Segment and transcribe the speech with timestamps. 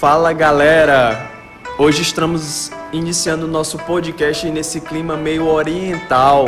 [0.00, 1.30] Fala galera!
[1.76, 6.46] Hoje estamos iniciando o nosso podcast nesse clima meio oriental,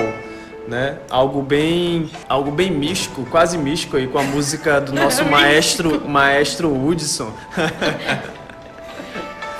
[0.67, 1.01] né?
[1.11, 6.75] Algo bem, algo bem místico, quase místico aí com a música do nosso maestro, maestro
[6.75, 7.31] Hudson.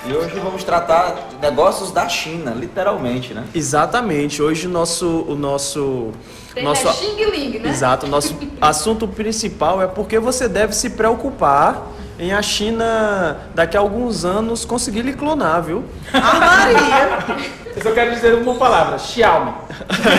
[0.07, 3.45] E hoje vamos tratar de negócios da China, literalmente, né?
[3.55, 4.41] Exatamente.
[4.41, 6.13] Hoje o nosso o nosso
[6.55, 7.69] Tem nosso Xing Ling, né?
[7.69, 13.81] Exato, nosso assunto principal é porque você deve se preocupar em a China daqui a
[13.81, 15.85] alguns anos conseguir lhe clonar, viu?
[16.13, 17.53] A Maria.
[17.75, 19.53] Eu só quero dizer uma palavra, Xiaomi.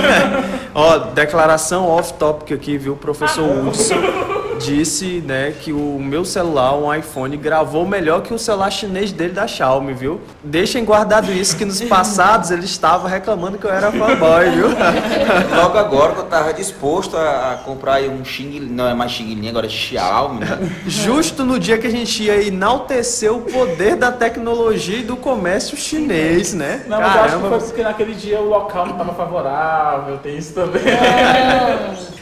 [0.75, 2.97] Ó, declaração off-topic aqui, viu?
[2.97, 8.71] Professor Hudson disse, né, que o meu celular, um iPhone, gravou melhor que o celular
[8.71, 10.21] chinês dele da Xiaomi, viu?
[10.43, 14.67] Deixem guardado isso, que nos passados ele estava reclamando que eu era fanboy, viu?
[15.55, 19.11] Logo agora que eu tava disposto a, a comprar aí um Xing, não é mais
[19.11, 20.71] Xing Ling, agora é Xiaomi, né?
[20.87, 25.77] Justo no dia que a gente ia enaltecer o poder da tecnologia e do comércio
[25.77, 26.83] chinês, né?
[26.87, 30.37] Não, mas eu acho que foi porque naquele dia o local não estava favorável, tem
[30.37, 30.81] isso também.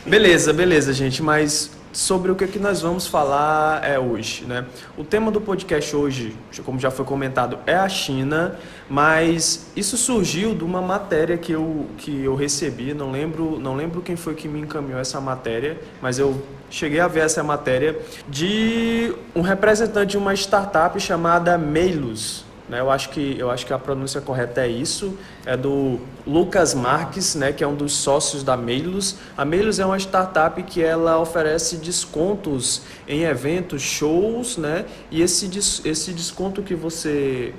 [0.06, 4.66] Beleza, beleza, gente, mas sobre o que, que nós vamos falar é hoje, né?
[4.98, 8.56] O tema do podcast hoje, como já foi comentado, é a China,
[8.90, 14.02] mas isso surgiu de uma matéria que eu, que eu recebi, não lembro, não lembro
[14.02, 19.14] quem foi que me encaminhou essa matéria, mas eu cheguei a ver essa matéria de
[19.36, 22.80] um representante de uma startup chamada Meilus, né?
[22.80, 27.36] Eu acho que eu acho que a pronúncia correta é isso, é do Lucas Marques,
[27.36, 29.18] né, que é um dos sócios da Meilus.
[29.38, 34.86] A Meilus é uma startup que ela oferece descontos em eventos, shows, né?
[35.12, 35.52] E esse
[35.84, 37.54] esse desconto que você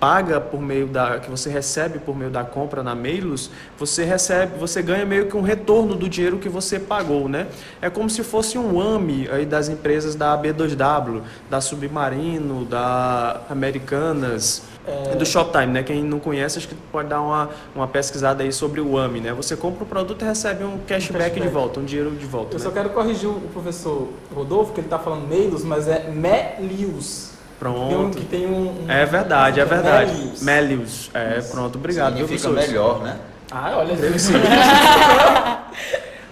[0.00, 4.56] paga por meio da que você recebe por meio da compra na Meilus, você recebe,
[4.58, 7.48] você ganha meio que um retorno do dinheiro que você pagou, né?
[7.82, 14.62] É como se fosse um AMI aí das empresas da B2W, da Submarino, da Americanas,
[14.86, 15.16] É.
[15.16, 15.82] do Shoptime, né?
[15.82, 19.32] Quem não conhece, acho que pode dar uma, uma pesquisada aí sobre o AMI, né?
[19.34, 21.48] Você compra o produto e recebe um cashback, de cashback.
[21.48, 22.64] volta, um dinheiro de volta, Eu né?
[22.64, 27.32] só quero corrigir o professor Rodolfo, que ele está falando Meilos, mas é Melius.
[27.60, 28.18] Tem um, Pronto.
[28.18, 30.12] que tem um, um- É verdade, é verdade.
[30.12, 30.42] Melius.
[30.42, 31.10] Melius.
[31.12, 32.72] É, pronto, obrigado, viu, Significa professor?
[32.72, 33.16] melhor, né?
[33.50, 33.94] Ah, olha,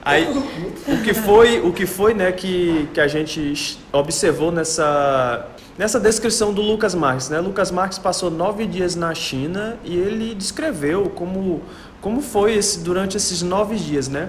[0.04, 0.28] Aí,
[0.86, 6.54] o que foi, o que foi, né, que, que a gente observou nessa nessa descrição
[6.54, 7.38] do Lucas Marques, né?
[7.40, 11.60] Lucas Marques passou nove dias na China e ele descreveu como
[12.00, 14.28] como foi esse durante esses nove dias, né?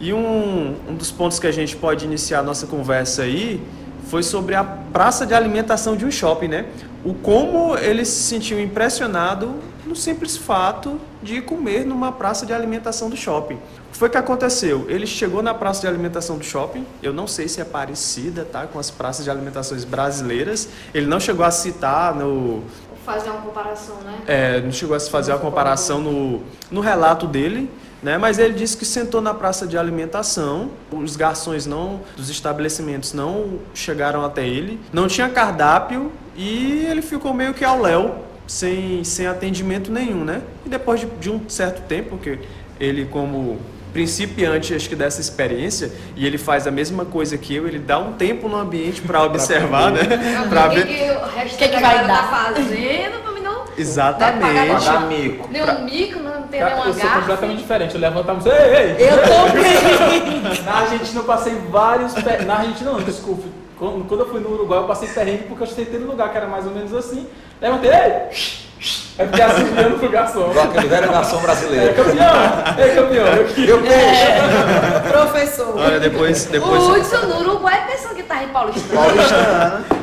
[0.00, 3.62] E um, um dos pontos que a gente pode iniciar a nossa conversa aí
[4.12, 6.66] foi sobre a praça de alimentação de um shopping, né?
[7.02, 9.54] O como ele se sentiu impressionado
[9.86, 13.54] no simples fato de comer numa praça de alimentação do shopping.
[13.54, 14.84] O que foi que aconteceu?
[14.90, 18.66] Ele chegou na praça de alimentação do shopping, eu não sei se é parecida tá,
[18.66, 22.64] com as praças de alimentações brasileiras, ele não chegou a citar no,
[23.06, 24.18] fazer uma comparação, né?
[24.26, 27.70] é, não chegou a se fazer a comparação no, no relato dele,
[28.02, 28.18] né?
[28.18, 33.58] Mas ele disse que sentou na praça de alimentação, os garçons não dos estabelecimentos não
[33.74, 39.26] chegaram até ele, não tinha cardápio e ele ficou meio que ao léu, sem, sem
[39.26, 40.42] atendimento nenhum, né?
[40.66, 42.38] E depois de, de um certo tempo, que
[42.80, 43.58] ele como
[43.92, 47.98] principiante acho que dessa experiência e ele faz a mesma coisa que eu, ele dá
[47.98, 50.00] um tempo no ambiente para observar, né?
[50.00, 52.22] Que, ver que o resto Que que vai galera dar?
[52.22, 53.31] tá
[53.72, 54.84] pra exatamente.
[54.84, 55.48] Pagar mico.
[55.50, 57.94] nem um mico, não tem uma eu sou completamente diferente.
[57.94, 58.54] Eu levanto a música.
[58.54, 59.08] Ei, ei!
[59.08, 60.62] Eu também.
[60.64, 62.14] Na Argentina eu passei vários.
[62.14, 62.44] Per...
[62.44, 63.48] Na Argentina não, desculpe.
[63.78, 66.36] Quando quando eu fui no Uruguai eu passei perrengue porque eu sentei no lugar que
[66.36, 67.26] era mais ou menos assim.
[67.60, 68.71] Levantei, ei!
[69.18, 70.50] Aí fiquei assim olhando pro garçom.
[70.50, 71.94] Igual aquele velho garçom É, brasileiro.
[71.94, 72.34] campeão!
[72.78, 73.26] Ei, campeão!
[73.26, 73.66] Eu.
[73.66, 75.10] Eu peixe!
[75.10, 75.78] Professor.
[75.78, 78.94] Olha, depois, depois, O Hudson no Uruguai pensando que tá em Paulista.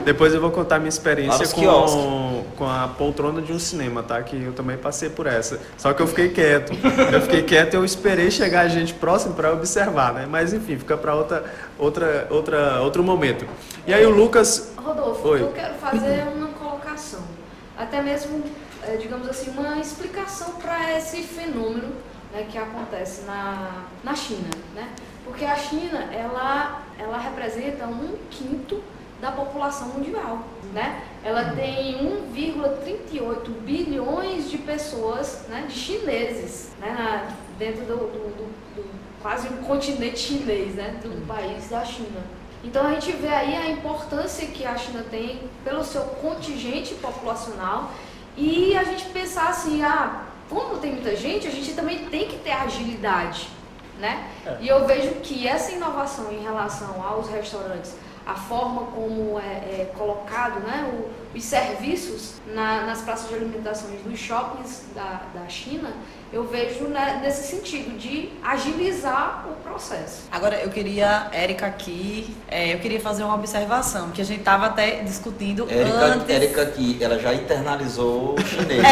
[0.06, 4.22] depois eu vou contar minha experiência com, com a poltrona de um cinema, tá?
[4.22, 5.60] Que eu também passei por essa.
[5.78, 6.72] Só que eu fiquei quieto.
[7.12, 10.26] Eu fiquei quieto e eu esperei chegar a gente próximo para observar, né?
[10.30, 11.44] Mas enfim, fica para outra,
[11.78, 13.46] outra, outra, outro momento.
[13.86, 14.72] E aí o Lucas.
[14.78, 15.42] Rodolfo, Oi.
[15.42, 17.20] eu quero fazer uma colocação.
[17.78, 18.44] Até mesmo,
[18.94, 21.94] eh, digamos assim, uma explicação para esse fenômeno
[22.34, 24.50] né, que acontece na, na China.
[24.76, 24.90] Né?
[25.24, 28.82] Porque a China, ela, ela representa um quinto
[29.22, 30.44] da população mundial.
[30.74, 31.02] Né?
[31.24, 31.98] Ela tem
[32.34, 38.90] 1,38 bilhões de pessoas, né, de chineses, né, na- dentro do, do- do- do-
[39.22, 42.22] quase um continente chinês, né, do país da China.
[42.64, 47.92] Então a gente vê aí a importância que a China tem pelo seu contingente populacional
[48.40, 52.38] e a gente pensar assim, ah, como tem muita gente, a gente também tem que
[52.38, 53.50] ter agilidade,
[54.00, 54.30] né?
[54.46, 54.58] É.
[54.62, 57.94] E eu vejo que essa inovação em relação aos restaurantes,
[58.26, 63.92] a forma como é, é colocado né, o, os serviços na, nas praças de alimentação
[64.06, 65.92] dos shoppings da, da China,
[66.32, 70.24] eu vejo né, nesse sentido de agilizar o processo.
[70.32, 74.68] Agora, eu queria, Érica aqui, é, eu queria fazer uma observação, que a gente estava
[74.68, 76.30] até discutindo Érica, antes.
[76.30, 78.84] Érica aqui, ela já internalizou o chinês.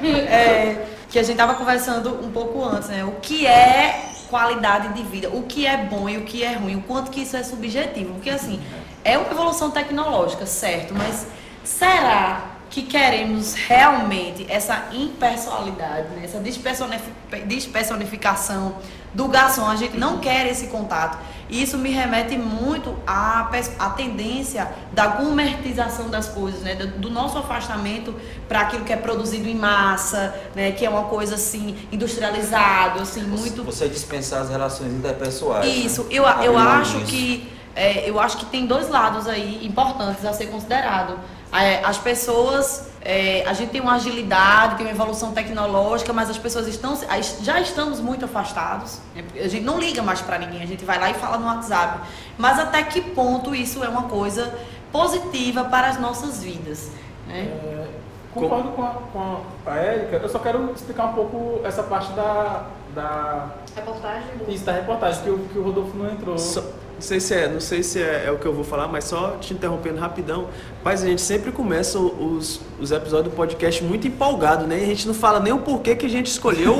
[0.00, 3.04] É, que a gente estava conversando um pouco antes, né?
[3.04, 6.76] O que é qualidade de vida, o que é bom e o que é ruim,
[6.76, 8.14] o quanto que isso é subjetivo.
[8.14, 8.60] Porque assim,
[9.04, 11.26] é uma evolução tecnológica, certo, mas
[11.64, 16.22] será que queremos realmente essa impersonalidade, né?
[16.24, 17.12] essa despersonif-
[17.46, 18.76] despersonificação
[19.14, 19.66] do garçom?
[19.66, 21.18] A gente não quer esse contato.
[21.50, 23.48] E isso me remete muito à,
[23.78, 26.74] à tendência da gourmetização das coisas, né?
[26.74, 28.14] do, do nosso afastamento
[28.46, 30.72] para aquilo que é produzido em massa, né?
[30.72, 35.64] que é uma coisa assim, industrializado, assim, muito Você dispensar as relações interpessoais.
[35.66, 35.72] né?
[35.72, 37.06] isso, eu, Abre eu mão acho disso.
[37.10, 41.18] que é, eu acho que tem dois lados aí importantes a ser considerado.
[41.52, 46.36] É, as pessoas, é, a gente tem uma agilidade, tem uma evolução tecnológica, mas as
[46.36, 46.98] pessoas estão
[47.40, 49.00] já estamos muito afastados.
[49.14, 49.24] né?
[49.36, 52.06] A gente não liga mais para ninguém, a gente vai lá e fala no WhatsApp.
[52.36, 54.54] Mas até que ponto isso é uma coisa
[54.92, 56.90] positiva para as nossas vidas?
[57.26, 57.44] Né?
[57.44, 57.86] É,
[58.34, 62.66] concordo com a, com a Érica, eu só quero explicar um pouco essa parte da,
[62.98, 64.52] da, Reportagem do...
[64.52, 66.36] isso, da reportagem, que o, que o Rodolfo não entrou.
[66.38, 66.62] Só-
[66.98, 69.04] não sei se é, não sei se é, é o que eu vou falar, mas
[69.04, 70.48] só te interrompendo rapidão.
[70.82, 74.80] Mas a gente sempre começa os, os episódios do podcast muito empolgado, né?
[74.80, 76.76] E a gente não fala nem o porquê que a gente escolheu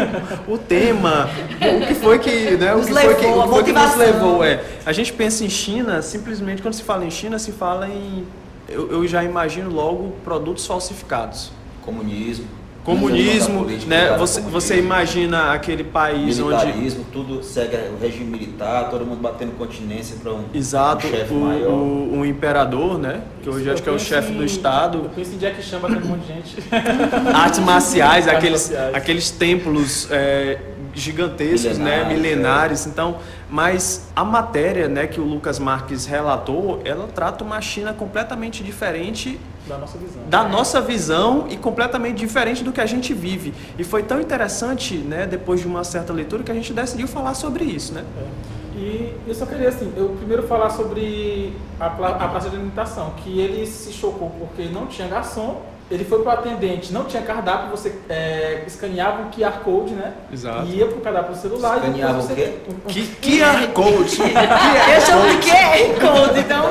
[0.49, 1.31] o tema,
[1.61, 2.75] o que foi que, né?
[2.75, 4.65] O Nos que foi que, levou, o a que, foi que nos levou, é.
[4.85, 8.27] A gente pensa em China, simplesmente quando se fala em China, se fala em
[8.69, 11.53] eu, eu já imagino logo produtos falsificados.
[11.83, 12.58] Comunismo.
[12.89, 14.01] Comunismo, política né?
[14.01, 14.61] ligada ao Você, comunismo.
[14.61, 20.17] você imagina aquele país onde Militarismo, tudo segue o regime militar, todo mundo batendo continência
[20.23, 21.71] para um, Exato, um chefe o, maior.
[21.71, 23.21] o, o imperador, né?
[23.43, 24.99] Que hoje Eu acho que é o chefe do Estado.
[25.05, 26.57] Eu penso em Jack Chan batendo um monte de gente.
[27.35, 30.59] Artes marciais, aqueles, aqueles templos é,
[30.95, 32.05] gigantescos, né?
[32.05, 32.87] Milenares, Milenares.
[32.87, 33.19] Então,
[33.51, 39.39] mas a matéria, né, que o Lucas Marques relatou, ela trata uma China completamente diferente
[39.69, 40.23] da nossa visão.
[40.29, 43.53] da nossa visão e completamente diferente do que a gente vive.
[43.79, 47.35] E foi tão interessante, né, depois de uma certa leitura, que a gente decidiu falar
[47.35, 48.05] sobre isso, né?
[48.19, 48.59] É.
[48.79, 53.13] E eu só queria, assim, eu primeiro falar sobre a, pla- a praça de alimentação,
[53.17, 55.61] que ele se chocou porque não tinha garçom,
[55.91, 60.13] ele foi para o atendente, não tinha cardápio, você é, escaneava um QR Code, né?
[60.31, 60.67] Exato.
[60.67, 62.53] Ia pro cardápio do celular Escaneava e depois o quê?
[62.87, 62.93] você...
[62.93, 63.07] Que
[63.41, 64.19] QR Code!
[64.95, 66.65] Eu chamo de QR Code, então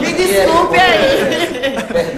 [0.00, 0.87] me desculpe aí.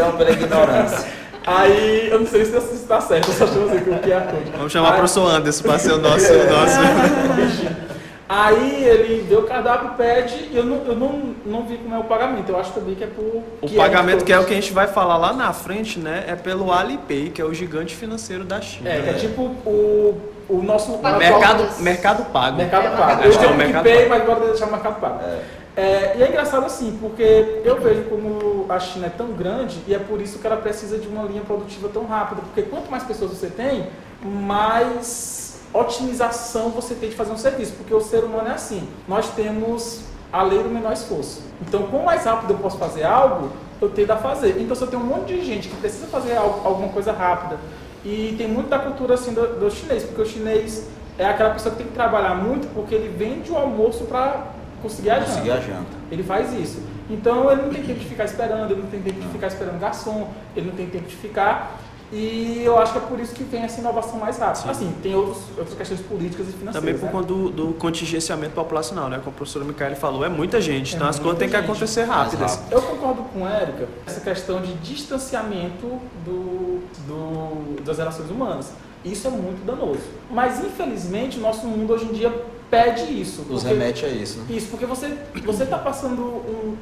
[0.00, 1.08] Perdão pela ignorância.
[1.46, 4.50] Aí, eu não sei se está certo, eu só chamo assim, com o QR Code.
[4.56, 6.26] Vamos chamar o Aí- professor Anderson para ser o nosso.
[6.32, 6.44] É.
[6.50, 7.90] nosso...
[8.32, 11.98] Aí ele deu o cardápio, pede, e eu, não, eu não, não vi como é
[11.98, 12.48] o pagamento.
[12.48, 13.42] Eu acho também que é por.
[13.60, 14.48] O QR pagamento, que é o Code.
[14.48, 16.24] que a gente vai falar lá na frente, né?
[16.28, 18.88] É pelo Alipay, que é o gigante financeiro da China.
[18.88, 20.16] É, que é tipo o,
[20.48, 20.92] o nosso.
[20.98, 21.82] Pago Mercado, Pago.
[21.82, 22.56] mercado Pago.
[22.58, 23.00] Mercado É, Pago.
[23.06, 23.42] Mercado Eu Pago.
[23.42, 24.08] chamo É o de Mercado Pay, Pago.
[24.10, 25.20] mas bora deixar o Mercado Pago.
[25.24, 25.38] É.
[25.80, 29.94] É, e é engraçado assim, porque eu vejo como a China é tão grande e
[29.94, 32.42] é por isso que ela precisa de uma linha produtiva tão rápida.
[32.42, 33.86] Porque quanto mais pessoas você tem,
[34.22, 37.72] mais otimização você tem de fazer um serviço.
[37.78, 38.86] Porque o ser humano é assim.
[39.08, 41.42] Nós temos a lei do menor esforço.
[41.66, 43.48] Então, quanto mais rápido eu posso fazer algo,
[43.80, 44.56] eu tendo a fazer.
[44.60, 47.58] Então, se eu tenho um monte de gente que precisa fazer algo- alguma coisa rápida,
[48.04, 50.86] e tem muito da cultura assim do, do chinês, porque o chinês
[51.18, 55.10] é aquela pessoa que tem que trabalhar muito porque ele vende o almoço para conseguir
[55.10, 55.30] a janta.
[55.30, 55.96] Conseguir a janta.
[56.10, 56.82] Ele faz isso.
[57.08, 59.80] Então ele não tem tempo de ficar esperando, ele não tem tempo de ficar esperando
[59.80, 61.78] garçom, ele não tem tempo de ficar.
[62.12, 64.68] E eu acho que é por isso que tem essa inovação mais rápida.
[64.72, 66.74] Assim, tem outros, outras questões políticas e financeiras.
[66.74, 67.12] Também por né?
[67.12, 69.18] conta do, do contingenciamento populacional, né?
[69.18, 71.56] Como a professora Micaele falou, é muita gente, É então as muita coisas têm que
[71.70, 72.56] acontecer rápidas.
[72.56, 72.72] rápido.
[72.72, 75.86] Eu concordo com a Érica, essa questão de distanciamento
[76.24, 78.72] do, do- das relações humanas.
[79.04, 80.00] Isso é muito danoso.
[80.30, 82.30] Mas, infelizmente, o nosso mundo hoje em dia
[82.70, 83.44] pede isso.
[83.48, 84.44] Nos remete a isso, né?
[84.50, 86.76] Isso, porque você você está passando um,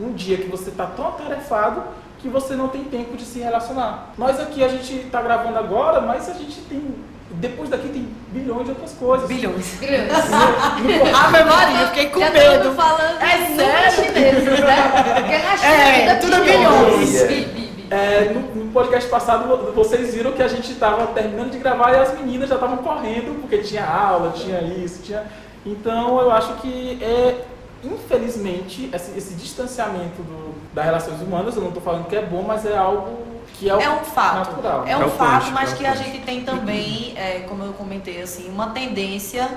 [0.00, 1.82] um, um dia que você está tão atarefado
[2.18, 4.12] que você não tem tempo de se relacionar.
[4.18, 6.82] Nós aqui, a gente está gravando agora, mas a gente tem...
[7.30, 9.28] Depois daqui tem bilhões de outras coisas.
[9.28, 9.78] Bilhões.
[9.82, 12.72] Ave Maria, eu fiquei com Já medo.
[12.72, 13.92] falando É sério?
[13.92, 15.14] chineses, né?
[15.14, 17.22] Porque na China É, ainda tudo bilhões.
[17.22, 17.67] bilhões.
[17.90, 21.92] É, no, no podcast passado, vo- vocês viram que a gente estava terminando de gravar
[21.92, 25.24] e as meninas já estavam correndo, porque tinha aula, tinha isso, tinha...
[25.64, 27.44] Então, eu acho que é,
[27.82, 32.42] infelizmente, esse, esse distanciamento do, das relações humanas, eu não estou falando que é bom,
[32.42, 34.50] mas é algo que é, É um fato.
[34.50, 34.84] natural.
[34.86, 38.22] É um É fato, mas é que a gente tem também, é, como eu comentei,
[38.22, 39.48] assim, uma tendência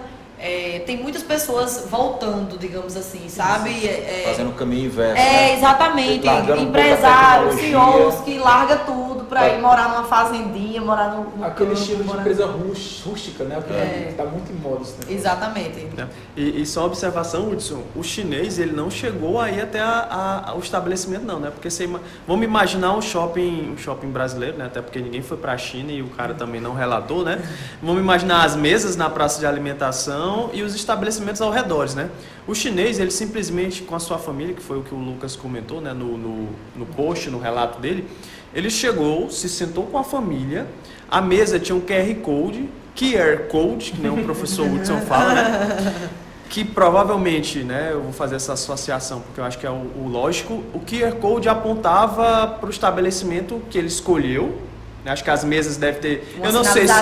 [0.41, 3.85] é, tem muitas pessoas voltando, digamos assim, sabe?
[3.87, 5.21] É, Fazendo o caminho inverso.
[5.21, 5.53] é, né?
[5.57, 6.27] exatamente.
[6.61, 7.55] Empresários.
[7.55, 12.03] CEOs que larga tudo pra ir morar numa fazendinha, morar no, no Aquele campo, estilo
[12.03, 13.61] de empresa rúst- rústica, né?
[13.65, 14.13] Que É.
[14.17, 15.13] tá muito em moda isso, né?
[15.13, 15.87] Exatamente.
[16.35, 20.53] E, e só uma observação, Hudson, o chinês ele não chegou aí até a- a-
[20.55, 21.49] o estabelecimento não, né?
[21.51, 24.65] Porque você ima- vamos imaginar um shopping, um shopping brasileiro, né?
[24.65, 27.41] Até porque ninguém foi para a China e o cara também não relatou, né?
[27.81, 32.09] Vamos imaginar as mesas na praça de alimentação e os estabelecimentos ao redor, né?
[32.47, 35.81] O chinês ele simplesmente com a sua família, que foi o que o Lucas comentou,
[35.81, 35.93] né?
[35.93, 38.07] No, no, no post, no relato dele,
[38.53, 40.67] ele chegou, se sentou com a família,
[41.09, 46.09] a mesa tinha um QR code, QR code, que nem o professor Hudson fala, né?
[46.51, 50.09] que provavelmente, né, eu vou fazer essa associação porque eu acho que é o, o
[50.09, 54.59] lógico, o QR Code apontava para o estabelecimento que ele escolheu.
[55.03, 56.35] Né, Acho que as mesas devem ter.
[56.37, 56.93] Uma eu não sei se.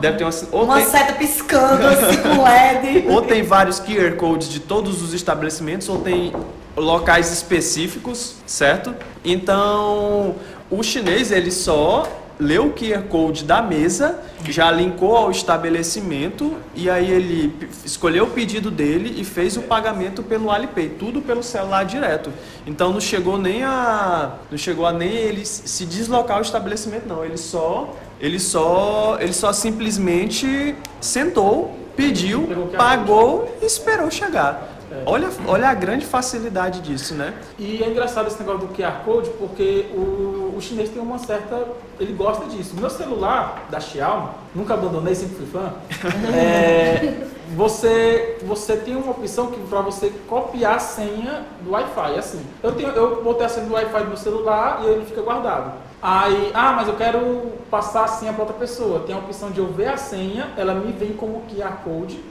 [0.00, 3.08] Deve ter uma, ou, Uma tem, seta piscando assim com LED.
[3.12, 6.32] ou tem vários QR Codes de todos os estabelecimentos, ou tem
[6.76, 8.94] locais específicos, certo?
[9.24, 10.34] Então,
[10.70, 12.08] o chinês ele só
[12.38, 18.30] leu o QR Code da mesa, já linkou ao estabelecimento e aí ele escolheu o
[18.30, 22.32] pedido dele e fez o pagamento pelo Alipay, tudo pelo celular direto.
[22.66, 27.24] Então não chegou nem a não chegou a nem ele se deslocar ao estabelecimento não,
[27.24, 34.73] ele só ele só ele só simplesmente sentou, pediu, pagou e esperou chegar.
[35.06, 37.34] Olha, olha a grande facilidade disso, né?
[37.58, 41.66] E é engraçado esse negócio do QR Code porque o, o chinês tem uma certa.
[41.98, 42.74] Ele gosta disso.
[42.78, 45.72] Meu celular da Xiaomi, nunca abandonei, sempre fui fã.
[46.34, 52.18] é, você, você tem uma opção que para você copiar a senha do Wi-Fi.
[52.18, 55.22] Assim, eu, tenho, eu botei a senha do Wi-Fi no meu celular e ele fica
[55.22, 55.72] guardado.
[56.02, 59.00] Aí, ah, mas eu quero passar a senha para outra pessoa.
[59.00, 62.22] Tem a opção de eu ver a senha, ela me vem como QR Code.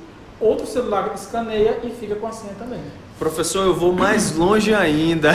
[0.43, 2.81] Outro celular escaneia e fica com a senha também.
[3.17, 5.31] Professor, eu vou mais longe ainda.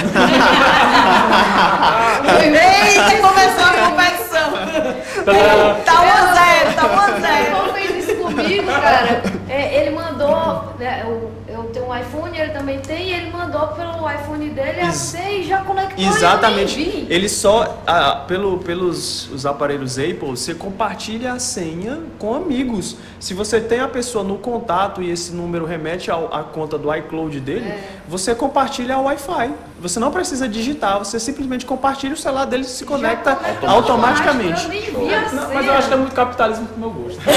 [2.35, 4.50] Eita, começou a competição.
[5.87, 7.57] Tá 1 a 0, tá 1 a 0.
[7.57, 9.23] Como fez isso comigo, cara?
[9.49, 9.78] É,
[12.00, 15.62] iPhone, ele também tem, e ele mandou pelo iPhone dele a Ex- senha e já
[15.64, 17.07] conectou Exatamente.
[17.09, 22.97] Ele só, ah, pelo, pelos os aparelhos Apple, você compartilha a senha com amigos.
[23.21, 26.95] Se você tem a pessoa no contato e esse número remete ao- à conta do
[26.95, 27.73] iCloud dele,
[28.07, 29.50] você compartilha o Wi-Fi.
[29.81, 33.71] Você não precisa digitar, você simplesmente compartilha o celular dele e se conecta Já conecta
[33.71, 34.65] automaticamente.
[34.67, 34.73] Eu
[35.33, 37.21] Não, mas eu acho que é muito capitalismo pro meu gosto.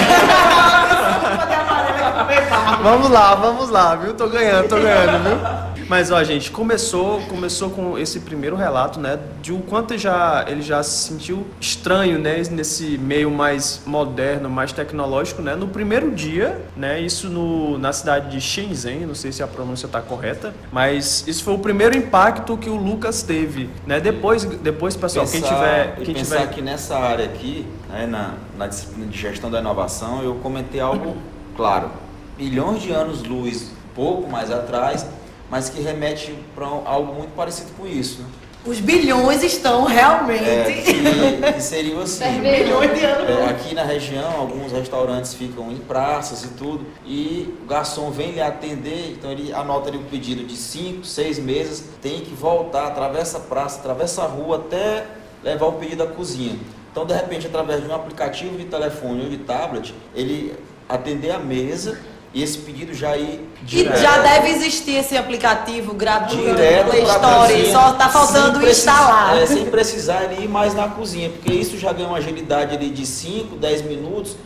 [2.81, 4.13] Vamos lá, vamos lá, viu?
[4.13, 5.70] Tô ganhando, tô ganhando, viu?
[5.91, 10.61] Mas ó, gente, começou, começou com esse primeiro relato, né, de o quanto já ele
[10.61, 15.53] já se sentiu estranho, né, nesse meio mais moderno, mais tecnológico, né?
[15.53, 19.85] No primeiro dia, né, isso no, na cidade de Shenzhen, não sei se a pronúncia
[19.85, 23.99] tá correta, mas isso foi o primeiro impacto que o Lucas teve, né?
[23.99, 28.67] Depois, depois pessoal, quem tiver, quem pensar tiver que nessa área aqui, né, na, na
[28.67, 31.17] disciplina de gestão da inovação, eu comentei algo
[31.57, 31.91] claro.
[32.37, 35.05] Milhões de anos luz, pouco mais atrás,
[35.51, 38.21] mas que remete para algo muito parecido com isso.
[38.21, 38.27] né?
[38.63, 40.43] Os bilhões estão realmente.
[40.43, 42.39] É, que, que seria assim.
[42.39, 43.29] Bilhões de anos.
[43.29, 48.31] É, aqui na região, alguns restaurantes ficam em praças e tudo, e o garçom vem
[48.31, 52.87] lhe atender, então ele anota ali um pedido de 5, 6 mesas, tem que voltar,
[52.87, 55.05] atravessa a praça, atravessa a rua até
[55.43, 56.57] levar o pedido à cozinha.
[56.91, 60.55] Então, de repente, através de um aplicativo de telefone ou de tablet, ele
[60.87, 61.97] atender a mesa
[62.33, 67.71] e esse pedido já ir E já deve existir esse aplicativo gratuito direto Play Store,
[67.71, 69.37] só tá faltando instalar.
[69.37, 72.89] é, sem precisar ele ir mais na cozinha, porque isso já ganha uma agilidade ali
[72.89, 74.37] de 5, 10 minutos,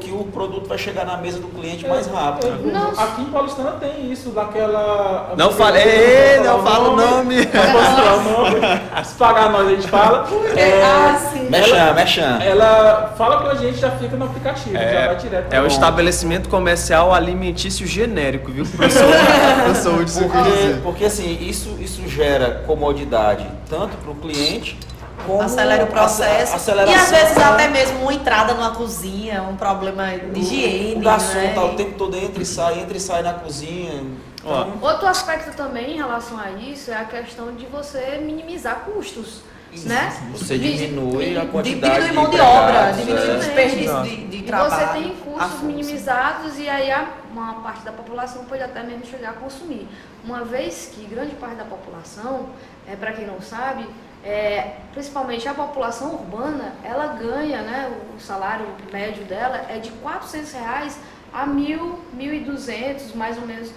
[0.00, 2.70] que o, produto vai chegar na mesa do cliente mais rápido.
[2.70, 3.02] É.
[3.02, 5.34] Aqui em Paulistana tem isso, daquela.
[5.36, 7.36] Não fale, ei, não fala o nome.
[7.36, 8.60] Não o nome.
[9.04, 10.26] Se pagar nós, a gente fala.
[10.56, 11.50] É, Ah, sim.
[11.50, 12.40] Mexam, mexam.
[12.40, 15.52] ela fala com a gente, já fica no aplicativo, já vai direto.
[15.52, 18.64] É o estabelecimento comercial alimentício genérico, viu?
[18.64, 19.04] Professor,
[19.94, 24.78] professor Porque, porque assim, isso, isso gera comodidade tanto para o cliente
[25.26, 26.70] como Acelera o processo.
[26.70, 27.44] E às vezes né?
[27.44, 30.96] até mesmo uma entrada numa cozinha, um problema de higiene.
[31.00, 31.52] O garçom né?
[31.54, 34.04] tá o tempo todo entra e sai, entra e sai na cozinha.
[34.40, 39.42] Então, Outro aspecto também em relação a isso é a questão de você minimizar custos,
[39.84, 40.16] né?
[40.32, 43.34] Você De- diminui a de- quantidade Diminui mão de obra, empregados, diminui é.
[43.34, 44.70] o desperdício de, de E trabalho.
[44.86, 46.90] você tem a custos minimizados e aí
[47.32, 49.86] uma parte da população pode até mesmo chegar a consumir.
[50.24, 52.46] Uma vez que grande parte da população,
[52.90, 53.86] é, para quem não sabe,
[54.24, 60.52] é, principalmente a população urbana, ela ganha, né, o salário médio dela é de 400
[60.52, 60.98] reais
[61.32, 63.70] a 1.000, 1.200, mais ou menos,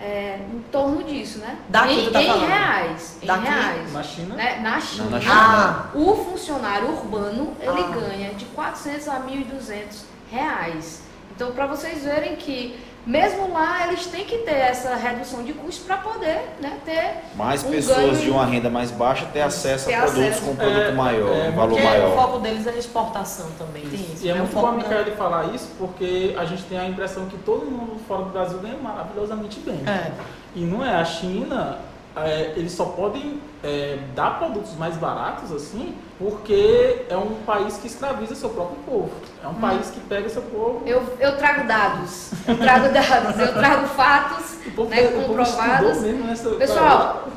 [0.00, 1.58] é, em torno disso, né?
[1.68, 2.46] Daqui em, tá em falando?
[2.46, 3.18] reais.
[3.22, 3.46] Em Daqui?
[3.48, 3.92] reais.
[3.92, 4.34] Na China?
[4.36, 4.60] Né?
[4.62, 5.10] Na China.
[5.10, 5.32] na China.
[5.34, 5.86] Ah.
[5.94, 7.90] O funcionário urbano, ele Ah.
[8.00, 11.02] ganha de 400 a 1.200 reais.
[11.34, 15.84] Então, para vocês verem que, mesmo lá, eles têm que ter essa redução de custo
[15.86, 19.86] para poder né, ter Mais Um pessoas ganho de uma renda mais baixa ter acesso
[19.86, 20.42] Ter a produtos acesso.
[20.44, 22.14] com um produto É, maior, é, valor Porque o maior.
[22.14, 24.24] foco deles é exportação também, tem isso.
[24.26, 24.40] E é né?
[24.40, 27.98] muito bom a Micaele falar isso, porque a gente tem a impressão que todo mundo
[28.06, 29.80] fora do Brasil ganha maravilhosamente bem.
[29.86, 30.10] É.
[30.54, 30.94] E não é.
[30.96, 31.78] A China,
[32.16, 37.86] é, eles só podem é, dar produtos mais baratos assim, porque é um país que
[37.86, 39.10] escraviza seu próprio povo.
[39.42, 40.82] É um país que pega seu povo.
[40.86, 46.02] Eu, eu trago dados, eu trago dados, eu trago fatos né, povo comprovados.
[46.02, 46.50] nessa.
[46.50, 47.28] Pessoal,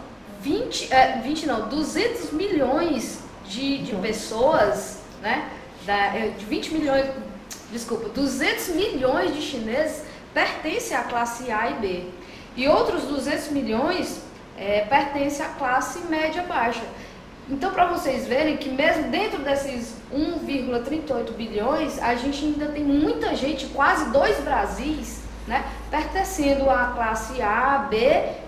[0.41, 5.49] 20, é, 20 não, 200 milhões de, de pessoas, né?
[5.85, 7.07] Da, é, de 20 milhões,
[7.71, 12.03] desculpa, 200 milhões de chineses pertencem à classe A e B.
[12.55, 14.21] E outros 200 milhões
[14.61, 16.83] é, pertencem à classe média baixa.
[17.49, 23.35] Então, para vocês verem que mesmo dentro desses 1,38 bilhões, a gente ainda tem muita
[23.35, 27.97] gente, quase dois Brasis, né, pertencendo à classe A, B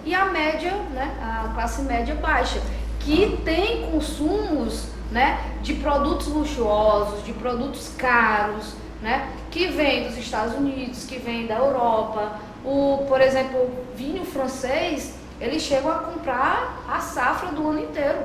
[0.05, 2.61] e à média, né, a classe média baixa,
[2.99, 10.53] que tem consumos, né, de produtos luxuosos, de produtos caros, né, que vêm dos Estados
[10.53, 12.39] Unidos, que vêm da Europa.
[12.63, 18.19] O, por exemplo, vinho francês, eles chegam a comprar a safra do ano inteiro,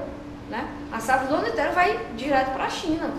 [0.48, 0.68] né?
[0.92, 3.10] A safra do ano inteiro vai direto para a China.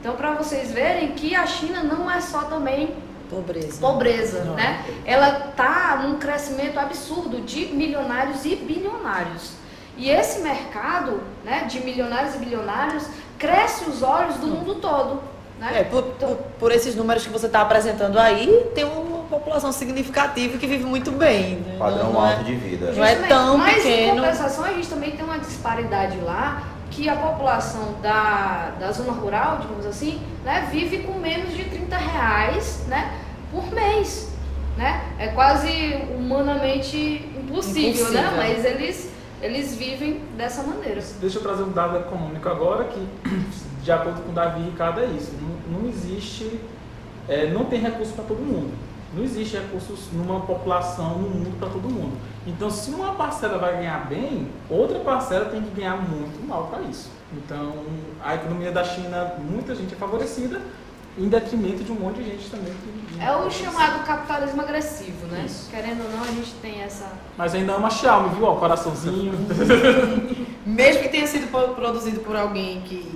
[0.00, 2.94] Então, para vocês verem que a China não é só também
[3.28, 3.80] Pobreza.
[3.80, 4.54] pobreza, Não.
[4.54, 4.84] né?
[5.04, 9.52] Ela tá num crescimento absurdo de milionários e bilionários.
[9.96, 13.04] E esse mercado, né, de milionários e bilionários,
[13.38, 15.22] cresce os olhos do mundo todo,
[15.64, 15.80] né?
[15.80, 20.58] É, por, por, por esses números que você está apresentando aí, tem uma população significativa
[20.58, 21.56] que vive muito bem.
[21.56, 21.76] né?
[21.78, 22.92] Padrão Não é- alto de vida.
[22.92, 24.12] Não é tão Mas pequeno.
[24.12, 29.12] em compensação a gente também tem uma disparidade lá que a população da, da zona
[29.12, 33.12] rural, digamos assim, né, vive com menos de 30 reais né,
[33.50, 34.28] por mês.
[34.76, 35.02] Né?
[35.18, 35.68] É quase
[36.16, 36.96] humanamente
[37.36, 38.20] impossível, né?
[38.20, 38.36] Impossível.
[38.36, 41.00] Mas eles, eles vivem dessa maneira.
[41.20, 43.08] Deixa eu trazer um dado econômico agora que,
[43.84, 45.32] de acordo com o Davi e Ricardo, é isso.
[45.40, 46.58] Não, não existe,
[47.28, 48.72] é, não tem recurso para todo mundo.
[49.14, 52.16] Não existe recursos numa população, no mundo para todo mundo.
[52.46, 56.80] Então, se uma parcela vai ganhar bem, outra parcela tem que ganhar muito mal para
[56.82, 57.10] isso.
[57.32, 57.74] Então,
[58.22, 60.60] a economia da China, muita gente é favorecida,
[61.16, 62.72] em detrimento de um monte de gente também.
[62.72, 65.44] que- É o chamado capitalismo agressivo, né?
[65.46, 65.70] Isso.
[65.70, 67.06] Querendo ou não, a gente tem essa.
[67.38, 68.46] Mas ainda ama Xiaomi, viu?
[68.46, 69.32] Ó, coraçãozinho.
[70.66, 73.12] Mesmo que tenha sido produzido por alguém que.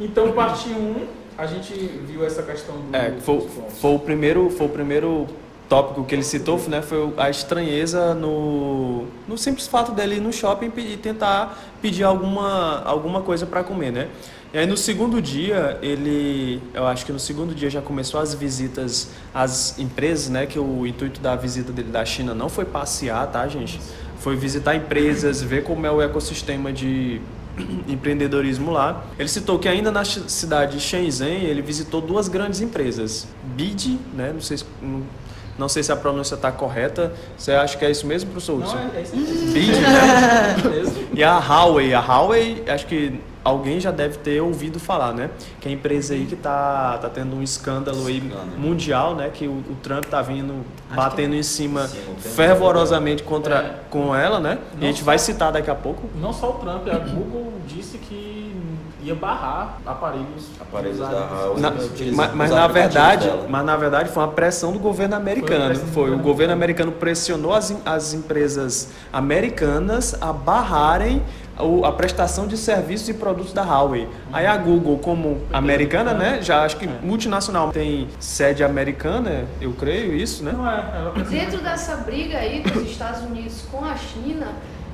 [0.00, 2.96] Então, parte 1, a gente viu essa questão do.
[2.96, 3.46] É, foi,
[3.80, 5.26] foi o primeiro, foi o primeiro
[5.68, 6.82] tópico que ele citou, né?
[6.82, 12.82] Foi a estranheza no, no simples fato dele ir no shopping e tentar pedir alguma,
[12.82, 14.08] alguma coisa para comer, né?
[14.52, 18.34] E aí no segundo dia, ele, eu acho que no segundo dia já começou as
[18.34, 20.44] visitas às empresas, né?
[20.44, 23.80] Que o intuito da visita dele da China não foi passear, tá, gente?
[24.18, 27.20] Foi visitar empresas, ver como é o ecossistema de
[27.88, 29.04] empreendedorismo lá.
[29.18, 34.32] Ele citou que ainda na cidade de Shenzhen ele visitou duas grandes empresas, BID, né?
[34.32, 35.02] Não sei se, não,
[35.58, 37.12] não sei se a pronúncia está correta.
[37.36, 38.58] Você acha que é isso mesmo, professor?
[38.58, 38.78] Não, Hudson?
[38.94, 39.52] é, é isso mesmo.
[39.52, 40.56] BID, né?
[40.62, 40.92] Beleza?
[41.12, 45.30] E a Huawei, a Huawei, acho que alguém já deve ter ouvido falar, né?
[45.60, 48.58] Que é a empresa aí que tá, tá tendo um escândalo aí Escândalo.
[48.58, 49.30] mundial, né?
[49.32, 53.74] Que o, o Trump tá vindo batendo em cima Sim, fervorosamente contra É.
[53.90, 54.58] com ela, né?
[54.78, 55.04] E a gente Nossa.
[55.04, 56.08] vai citar daqui a pouco.
[56.20, 58.40] Não só o Trump, a Google disse que
[59.02, 60.48] ia barrar aparelhos.
[60.60, 61.08] Aparelhos da.
[61.56, 63.46] Na- utilizando mas, mas na verdade, dela.
[63.48, 65.72] mas na verdade foi uma pressão do governo americano.
[65.72, 66.92] do Foi, o governo americano.
[66.92, 71.22] pressionou as, as empresas americanas a barrarem
[71.84, 74.08] a prestação de serviços e produtos da Huawei.
[74.32, 76.98] Aí a Google, como americana, né, já acho que É.
[77.02, 80.52] multinacional tem sede americana, eu creio isso, né?
[80.52, 84.48] Não é, ela precisa- Dentro dessa briga aí dos Estados Unidos com a China,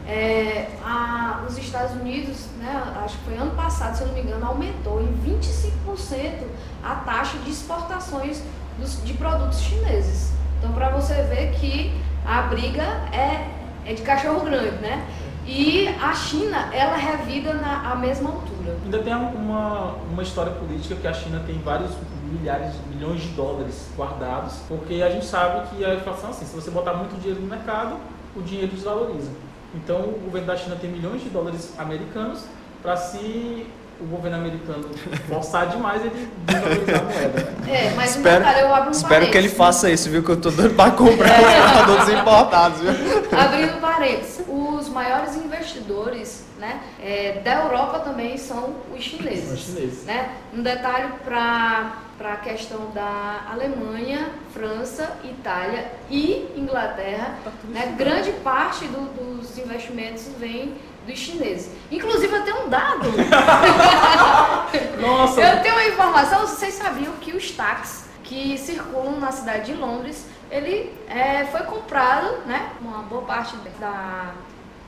[0.08, 4.20] é, a- os Estados Unidos, né, acho que foi ano passado, se eu não me
[4.22, 6.46] engano, aumentou em 25%
[6.84, 8.42] a taxa de exportações
[8.78, 10.30] dos- de produtos chineses.
[10.58, 11.92] Então, para você ver que
[12.26, 13.46] a briga é,
[13.84, 15.04] é de cachorro grande, né?
[15.46, 18.76] E a China, ela revida na a mesma altura.
[18.84, 21.92] Ainda tem uma, uma história política que a China tem vários
[22.24, 26.70] milhares, milhões de dólares guardados, porque a gente sabe que a inflação assim, se você
[26.70, 27.96] botar muito dinheiro no mercado,
[28.34, 29.30] o dinheiro desvaloriza.
[29.74, 32.44] Então o governo da China tem milhões de dólares americanos
[32.82, 33.66] para se
[34.00, 34.88] o governo americano
[35.28, 37.50] forçar demais ele desvalorizar a moeda.
[37.66, 37.86] Né?
[37.86, 40.22] É, mas Espero, detalhe, eu abro um espero que ele faça isso, viu?
[40.22, 42.90] Que eu tô doido pra comprar os produtos importados, viu?
[43.38, 49.50] Abrindo parênteses, os maiores investidores né, é, da Europa também são os chineses.
[49.52, 50.04] Os chineses.
[50.04, 50.30] Né?
[50.54, 57.34] Um detalhe para a questão da Alemanha, França, Itália e Inglaterra,
[57.68, 59.06] né, grande parte do-
[59.38, 60.74] dos investimentos vem
[61.06, 61.70] dos chineses.
[61.90, 63.08] Inclusive, eu tenho um dado.
[65.00, 69.74] Nossa, Eu tenho uma informação, vocês sabiam que os táxis que circulam na cidade de
[69.74, 72.70] Londres, ele é, foi comprado, né?
[72.80, 74.32] Uma boa parte da,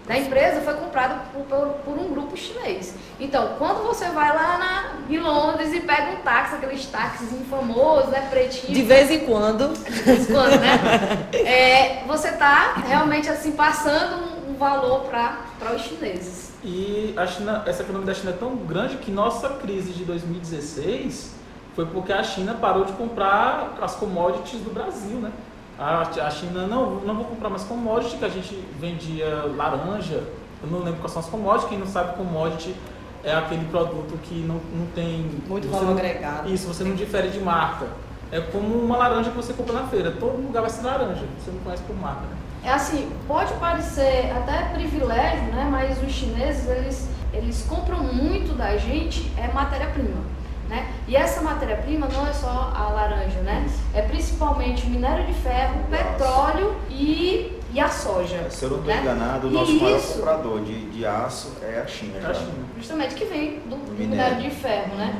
[0.06, 2.94] da empresa foi comprada por, por, por um grupo chinês.
[3.20, 8.10] Então, quando você vai lá na, em Londres e pega um táxi, aqueles táxis famosos,
[8.10, 8.26] né?
[8.28, 8.74] Pretinho.
[8.74, 9.72] De vez em quando.
[9.74, 11.28] de vez em quando, né?
[11.48, 16.52] É, você tá realmente assim passando um valor para os chineses.
[16.62, 21.36] E a China, essa economia da China é tão grande que nossa crise de 2016
[21.74, 25.30] foi porque a China parou de comprar as commodities do Brasil, né?
[25.78, 30.24] A, a China, não, não vou comprar mais commodity, que a gente vendia laranja,
[30.60, 32.74] eu não lembro quais são as commodities, quem não sabe commodity
[33.22, 35.30] é aquele produto que não, não tem...
[35.46, 36.52] Muito valor não- agregado.
[36.52, 37.86] Isso, você não difere de marca.
[38.32, 41.50] É como uma laranja que você compra na feira, todo lugar vai ser laranja, você
[41.52, 42.36] não conhece por marca, né?
[42.68, 45.66] É assim, pode parecer até privilégio, né?
[45.70, 50.20] Mas os chineses, eles, eles compram muito da gente é matéria-prima,
[50.68, 50.86] né?
[51.06, 53.66] E essa matéria-prima não é só a laranja, né?
[53.94, 55.88] É principalmente minério de ferro, aço.
[55.90, 58.50] petróleo e, e a soja.
[58.50, 59.00] Se eu não estou né?
[59.00, 62.18] enganado, o E nosso maior isso- comprador de, de aço é a China.
[62.22, 62.52] É a China.
[62.76, 64.36] Justamente que vem do, do minério.
[64.36, 65.14] minério de ferro, né?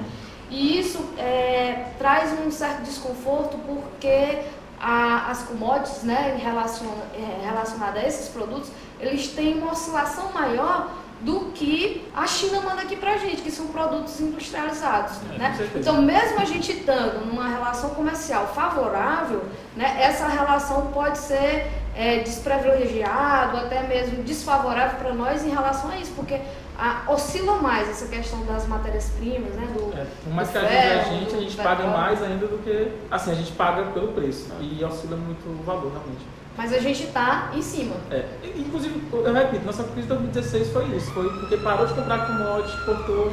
[0.50, 4.38] E isso é, traz um certo desconforto porque
[4.80, 10.88] a- as commodities, né, relacion, é, relacionadas a esses produtos, eles têm uma oscilação maior
[11.20, 15.58] do que a China manda aqui pra gente, que são produtos industrializados, É, né?
[15.74, 19.44] Então, mesmo a gente estando numa relação comercial favorável,
[19.76, 21.66] né, essa relação pode ser
[21.98, 26.40] é, desprivilegiado, até mesmo desfavorável para nós em relação a isso, porque
[26.78, 29.66] a, oscila mais essa questão das matérias-primas, né?
[29.74, 31.98] Do, É, por mais que ajude a ferro, gente, a gente paga petróleo.
[31.98, 32.92] mais ainda do que.
[33.10, 34.48] Assim, a gente paga pelo preço.
[34.60, 36.24] E oscila muito o valor, realmente.
[36.56, 37.96] Mas a gente tá em cima.
[38.12, 38.24] É,
[38.56, 41.10] inclusive, eu repito, nossa crise de 2016 foi isso.
[41.10, 43.30] Foi porque parou de comprar commodity, cortou.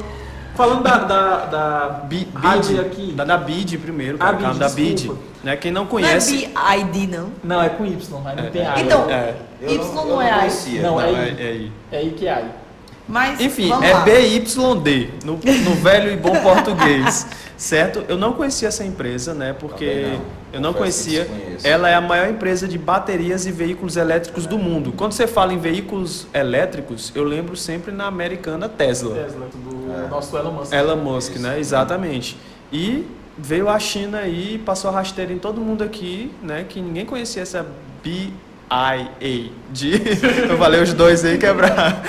[0.56, 2.02] Falando da, da, da
[2.34, 3.12] rádio Bid, aqui.
[3.12, 5.12] da, da Bid primeiro, Ah, cara, Bid, carro da Bid.
[5.44, 5.56] Né?
[5.56, 6.48] Quem não Não é conhece.
[6.48, 7.28] BID, não.
[7.44, 8.80] Não, é com Y, mas não tem A.
[8.80, 10.82] Então, É, Y não, não eu é conhecia.
[10.82, 11.16] Não, não, é é, I.
[11.16, 11.72] é aí.
[11.92, 12.44] É aí que é aí.
[13.08, 14.00] Mas, Enfim, é lá.
[14.00, 17.24] BYD, no, no velho e bom português,
[17.56, 18.04] certo?
[18.08, 19.52] Eu não conhecia essa empresa, né?
[19.52, 20.20] Porque Também não.
[20.52, 21.26] Eu não conhecia.
[21.62, 24.92] Ela é a maior empresa de baterias e veículos elétricos do mundo.
[24.96, 29.14] Quando você fala em veículos elétricos, eu lembro sempre na americana Tesla.
[29.14, 30.08] Tesla, do É.
[30.08, 30.72] nosso Elon Musk.
[30.72, 31.42] Elon Musk, Isso.
[31.42, 31.58] né?
[31.58, 32.36] Exatamente.
[32.72, 33.06] E
[33.36, 36.64] veio a China aí, passou a rasteira em todo mundo aqui, né?
[36.68, 37.66] Que ninguém conhecia essa
[38.02, 39.50] BIA.
[39.70, 39.92] De...
[40.48, 42.02] Eu falei os dois aí quebrar.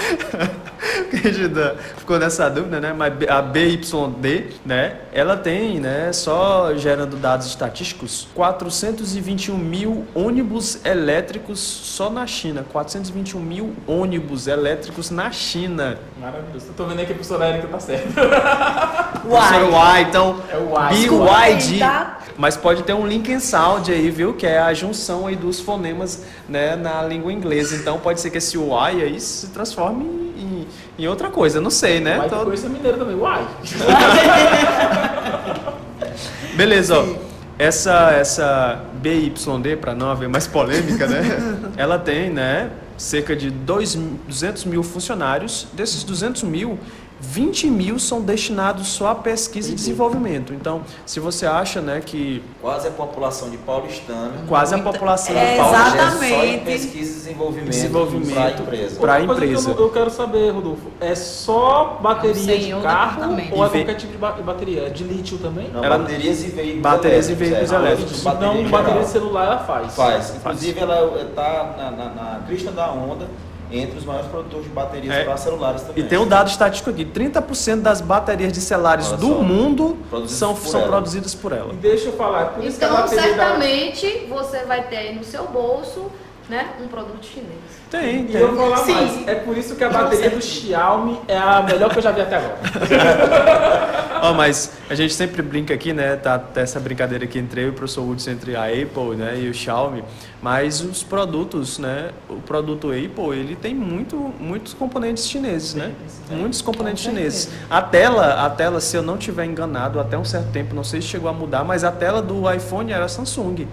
[1.10, 1.54] Que a gente
[1.98, 2.94] Ficou nessa dúvida, né?
[2.94, 4.98] Mas a BYD, né?
[5.12, 6.12] Ela tem, né?
[6.14, 12.66] Só gerando dados estatísticos, 421 mil ônibus elétricos só na China.
[12.72, 15.98] 421 mil ônibus elétricos na China.
[16.20, 16.68] Maravilhoso.
[16.68, 18.22] Eu tô vendo aí que a professora Erika tá certa.
[19.28, 20.02] Uai.
[20.02, 21.10] Y, então É o Y.
[21.10, 21.80] BYD.
[21.80, 22.20] Tá.
[22.38, 24.34] Mas pode ter um link em sound aí, viu?
[24.34, 27.76] Que é a junção aí dos fonemas né, na língua inglesa.
[27.76, 30.06] Então pode ser que esse Y aí se transforme
[30.38, 30.57] em,
[30.98, 31.60] em outra coisa.
[31.62, 32.18] Não sei, né?
[32.18, 33.16] Mas Tô- coisa mineira também.
[33.16, 33.46] Uai.
[36.56, 37.28] Beleza, ó.
[37.60, 41.22] Essa, essa BYD, para não haver mais polêmica, né?
[41.76, 42.70] Ela tem, né?
[42.98, 45.68] Cerca de dois, 200 mil funcionários.
[45.74, 46.78] Desses 200 mil,
[47.20, 50.54] 20 mil são destinados só a pesquisa e desenvolvimento.
[50.54, 54.34] Então, se você acha, né, que Quase a população de paulistano.
[54.48, 56.66] quase a população É, de Paulo Só em Exatamente.
[56.66, 58.34] pesquisa e desenvolvimento, Desenvolvimento.
[58.34, 59.00] para a empresa.
[59.00, 59.70] Pra coisa que empresa.
[59.70, 63.96] Eu, não- eu quero saber, Rodolfo, é só bateria de é carro ou é qualquer
[63.96, 64.88] tipo de ba- bateria?
[64.88, 65.70] É de lítio também?
[65.70, 68.22] Não, Ela- baterias e veículos Baterias e elétricos, veículos é, elétricos.
[68.24, 69.96] bateria Então, bateria de celular ela faz.
[69.96, 70.36] Faz.
[70.36, 73.28] Inclusive, ela está na, na, na crista da onda
[73.72, 75.24] entre os maiores produtores de baterias É.
[75.24, 76.04] para celulares também.
[76.04, 79.42] E tem um dado estatístico aqui: 30% das baterias de celulares Olha do só.
[79.42, 80.90] mundo Produzidas são, por são ela.
[80.90, 81.74] produzidas por ela.
[81.74, 85.24] E deixa eu falar, por isso que a Então, certamente, você vai ter aí no
[85.24, 86.06] seu bolso
[86.50, 87.48] né, um produto chinês.
[87.90, 88.42] Tem, E tem.
[88.42, 88.94] eu vou lá Sim.
[88.94, 89.28] mais.
[89.28, 92.22] É por isso que a bateria do Xiaomi é a melhor que eu já vi
[92.22, 92.58] até agora.
[94.22, 96.16] Ó, mas a gente sempre brinca aqui, né?
[96.16, 99.40] Tá tá essa brincadeira aqui entre eu e o professor Hudson, entre a Apple né,
[99.40, 100.04] e o Xiaomi.
[100.42, 102.10] Mas os produtos, né?
[102.30, 105.92] O produto Apple, ele tem muito, muitos componentes chineses, né?
[106.32, 107.50] Muitos componentes Com chineses.
[107.70, 111.02] A tela, a tela, se eu não tiver enganado, até um certo tempo, não sei
[111.02, 113.68] se chegou a mudar, mas a tela do iPhone era Samsung.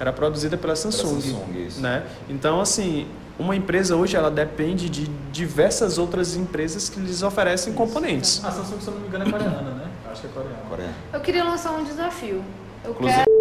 [0.00, 1.80] Era produzida pela Samsung, Samsung, isso.
[1.80, 2.06] né?
[2.26, 3.06] Então, assim,
[3.38, 8.42] uma empresa hoje ela depende de diversas outras empresas que lhes oferecem componentes.
[8.42, 9.90] A Samsung, se eu não me engano, é coreana, né?
[10.10, 10.94] Acho que é coreana.
[11.12, 12.42] Eu queria lançar um desafio.
[12.82, 13.40] Eu Inclusive, quero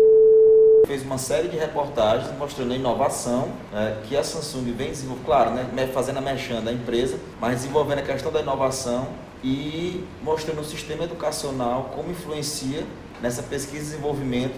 [0.90, 5.52] fez uma série de reportagens mostrando a inovação né, que a Samsung vem desenvolvendo, claro,
[5.52, 9.08] né, fazendo a mexendo da empresa, mas desenvolvendo a questão da inovação
[9.44, 12.84] e mostrando o sistema educacional como influencia
[13.22, 14.56] nessa pesquisa e desenvolvimento,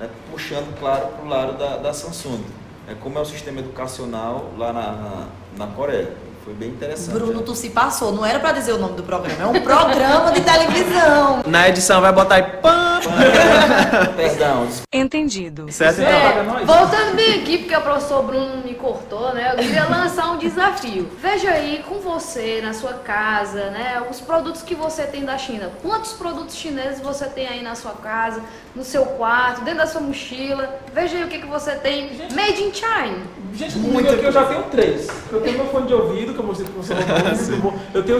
[0.00, 2.42] né, puxando, claro, para o lado da, da Samsung.
[2.86, 5.26] né, como é o sistema educacional lá na, na,
[5.58, 6.12] na Coreia.
[6.44, 7.14] Foi bem interessante.
[7.14, 7.42] Bruno, né?
[7.44, 8.12] tu se passou.
[8.12, 9.42] Não era pra dizer o nome do programa.
[9.42, 11.42] É um programa de televisão.
[11.46, 13.00] Na edição vai botar aí pam,
[14.16, 15.70] Perdão, Entendido.
[15.70, 16.00] certo?
[16.00, 16.10] Então,
[16.58, 19.52] é- É, voltando bem aqui, porque o professor Bruno me cortou, né?
[19.52, 21.08] Eu queria lançar um desafio.
[21.20, 24.02] Veja aí com você, na sua casa, né?
[24.10, 25.70] Os produtos que você tem da China.
[25.82, 28.40] Quantos produtos chineses você tem aí na sua casa,
[28.74, 30.78] no seu quarto, dentro da sua mochila?
[30.94, 33.18] Veja aí o que, que você tem made in China.
[33.54, 35.08] Gente, comigo aqui eu já tenho três.
[35.32, 37.74] Eu tenho meu fone de ouvido, que eu mostrei pro professor Rodolfo, bom.
[37.94, 38.18] Eu tenho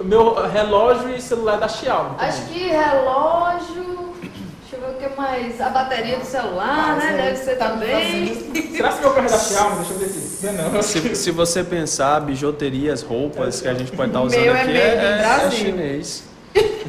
[0.00, 2.10] o meu relógio e celular da Xiaomi.
[2.10, 2.28] também.
[2.28, 4.12] Acho que relógio.
[4.62, 5.60] Deixa eu ver o que mais.
[5.60, 7.12] A bateria do celular, né?
[7.16, 8.34] Deve ser Tá também.
[8.74, 9.76] Será que meu carro é da Xiaomi?
[9.76, 10.46] Deixa eu ver se.
[10.46, 10.82] Não, não.
[10.82, 14.70] Se, se você pensar, bijuterias, roupas que a gente pode estar usando Meu é aqui
[14.70, 15.50] in é, é Brasil.
[15.58, 16.24] chinês.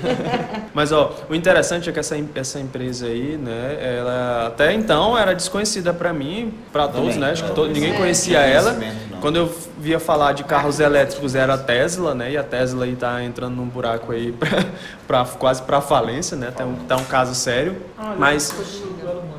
[0.74, 5.34] Mas ó, o interessante é que essa, essa empresa aí, né, ela até então era
[5.34, 7.32] desconhecida para mim, para todos, né?
[7.32, 7.54] Acho que é.
[7.54, 7.98] todo, ninguém É.
[7.98, 8.76] conhecia ela.
[9.22, 12.32] Quando eu via falar de carros elétricos era a Tesla, né?
[12.32, 14.34] E a Tesla aí tá entrando num buraco aí
[15.08, 16.52] pra- quase para falência, né?
[16.56, 17.78] Tá um, tá um caso sério.
[17.98, 18.54] Olha, Mas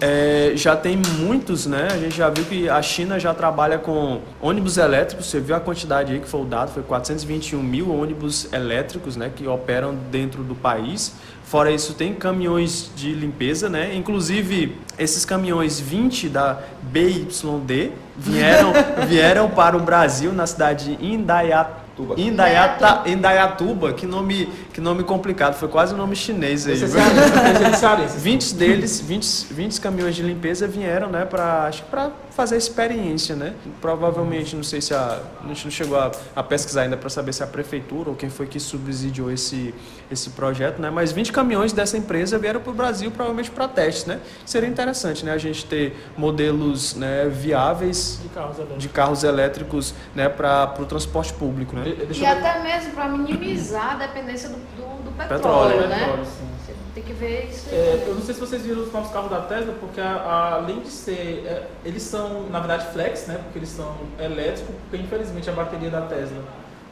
[0.01, 1.89] é, já tem muitos, né?
[1.91, 5.27] A gente já viu que a China já trabalha com ônibus elétricos.
[5.27, 6.73] Você viu a quantidade aí que foi o dado?
[6.73, 9.31] Foi 421 mil ônibus elétricos, né?
[9.35, 11.15] Que operam dentro do país.
[11.45, 13.95] Fora isso, tem caminhões de limpeza, né?
[13.95, 18.73] Inclusive, esses caminhões 20 da BYD vieram,
[19.07, 21.85] vieram para o Brasil na cidade de Indaiatuba.
[21.97, 22.21] Tuba.
[22.21, 26.77] Indaiata, Indaiatuba, que nome, que nome complicado, foi quase um nome chinês aí.
[27.79, 28.19] Cearense.
[28.19, 33.37] 20 deles, 20, 20 caminhões de limpeza vieram, né, para acho para fazer a experiência,
[33.37, 33.55] né?
[33.81, 37.33] Provavelmente, não sei se a, a gente não chegou a, a pesquisar ainda para saber
[37.33, 39.73] se a prefeitura ou quem foi que subsidiou esse
[40.11, 40.91] esse projeto, né?
[40.91, 44.21] Mas 20 caminhões dessa empresa vieram para o Brasil, provavelmente para testes, né?
[44.45, 48.83] Seria interessante, né, a gente ter modelos, né, viáveis De carros elétricos.
[48.83, 51.89] de carros elétricos, né, para o transporte público, né?
[51.89, 52.27] E ver.
[52.27, 55.99] até mesmo para minimizar a dependência do, do, do petróleo, Petróleo, né?
[55.99, 56.49] Petróleo, sim.
[56.65, 57.77] Você tem que ver isso aí.
[57.77, 60.55] É, eu não sei se vocês viram os novos carros da Tesla, porque a- a-
[60.55, 61.45] além de ser.
[61.47, 63.39] é, eles são, na verdade, flex, né?
[63.43, 66.43] Porque eles são elétricos, porque infelizmente a bateria da Tesla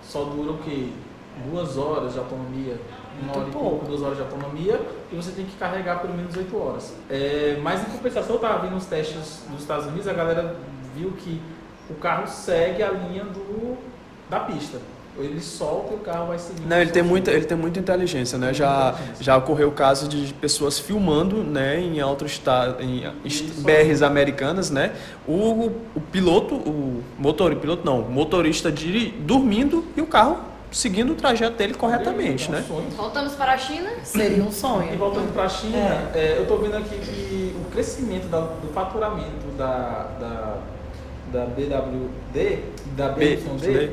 [0.02, 0.88] só dura o quê?
[1.50, 2.76] Duas horas de autonomia,
[3.18, 3.86] uma Muito hora e pouco.
[3.86, 4.78] duas horas de autonomia,
[5.10, 6.92] e você tem que carregar pelo menos oito horas.
[7.08, 10.56] É, mas em compensação, eu estava vendo os testes dos Estados Unidos, a galera
[10.94, 11.40] viu que
[11.88, 13.78] o carro segue a linha do,
[14.28, 14.78] da pista.
[15.18, 16.66] Ele solta e o carro vai seguindo.
[16.66, 18.54] Não, ele tem muita, ele tem muita inteligência, né?
[18.54, 23.02] Já, já ocorreu o caso de pessoas filmando, né, em alto estado, em.
[23.58, 24.92] BRs americanas, né?
[25.28, 30.38] O, o piloto, o motor, piloto não, o motorista diri, dormindo e o carro
[30.70, 32.64] seguindo o trajeto dele corretamente, É um né?
[32.66, 32.88] sonho.
[32.96, 33.90] Voltamos para a China.
[34.04, 34.96] Seria um E sonho.
[34.96, 35.76] voltando para a China,
[36.14, 40.56] é, eu estou vendo aqui que o crescimento da- do faturamento da, da,
[41.30, 42.58] da BWD,
[42.96, 43.90] da BYD,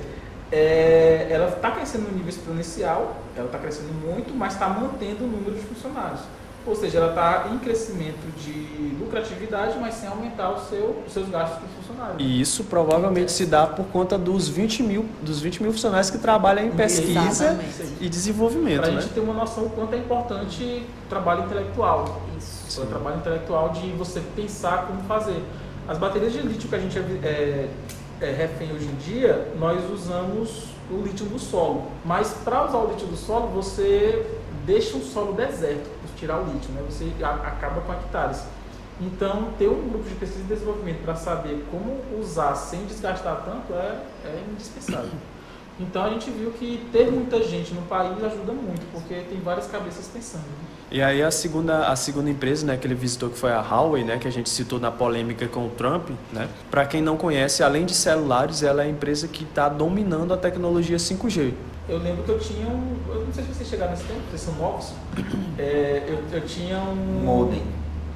[0.52, 5.28] é, ela está crescendo no nível exponencial, ela está crescendo muito, mas está mantendo o
[5.28, 6.22] número de funcionários.
[6.66, 11.30] Ou seja, ela está em crescimento de lucratividade, mas sem aumentar o seu, os seus
[11.30, 12.18] gastos com funcionários.
[12.20, 16.18] E isso provavelmente se dá por conta dos 20 mil, dos 20 mil funcionários que
[16.18, 17.98] trabalham em pesquisa Exatamente.
[18.02, 19.02] e desenvolvimento, Para a né?
[19.02, 22.22] gente ter uma noção do quanto é importante o trabalho intelectual.
[22.38, 22.82] Isso.
[22.82, 25.42] O trabalho intelectual de você pensar como fazer.
[25.88, 27.68] As baterias de lítio que a gente é,
[28.22, 31.88] é refém hoje em dia, nós usamos o lítio do solo.
[32.04, 34.26] Mas para usar o lítio do solo, você
[34.66, 36.82] deixa um solo deserto por tirar o lítio, né?
[36.90, 38.44] Você acaba com hectares.
[39.02, 43.74] Então, ter um grupo de pesquisa e desenvolvimento para saber como usar sem desgastar tanto
[43.74, 45.12] é, é indispensável.
[45.80, 49.68] Então a gente viu que ter muita gente no país ajuda muito, porque tem várias
[49.68, 50.44] cabeças pensando.
[50.44, 50.69] né?
[50.91, 54.04] E aí a segunda, a segunda empresa né, que ele visitou, que foi a Huawei,
[54.04, 56.47] né, que a gente citou na polêmica com o Trump, né?
[56.71, 60.38] Para quem não conhece, além de celulares, ela é a empresa que está dominando a
[60.38, 61.54] tecnologia 5G.
[61.88, 62.97] Eu lembro que eu tinha um.
[63.08, 64.93] Eu não sei se vocês chegaram nesse tempo, vocês são novos.
[65.58, 67.23] É, eu, eu tinha um.
[67.25, 67.62] Modem.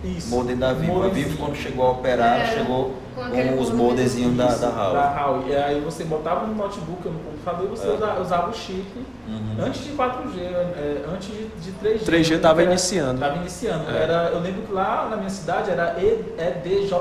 [0.04, 0.30] Isso.
[0.30, 1.04] Modem da Vivo.
[1.04, 1.10] A.
[1.10, 3.76] Vivo, quando chegou a operar, É, chegou com os modem.
[3.76, 4.94] modezinhos da, Isso, da Huawei.
[4.94, 5.52] Da Huawei.
[5.52, 7.92] E aí você botava no notebook no computador e você É.
[7.92, 8.86] usa- usava o chip
[9.28, 9.66] Uhum.
[9.66, 12.06] antes de 4G, é, antes de, de 3G.
[12.06, 13.20] 3G estava iniciando.
[13.20, 13.90] Tava iniciando.
[13.92, 14.04] É.
[14.04, 16.94] Era, eu lembro que lá na minha cidade era EDJ,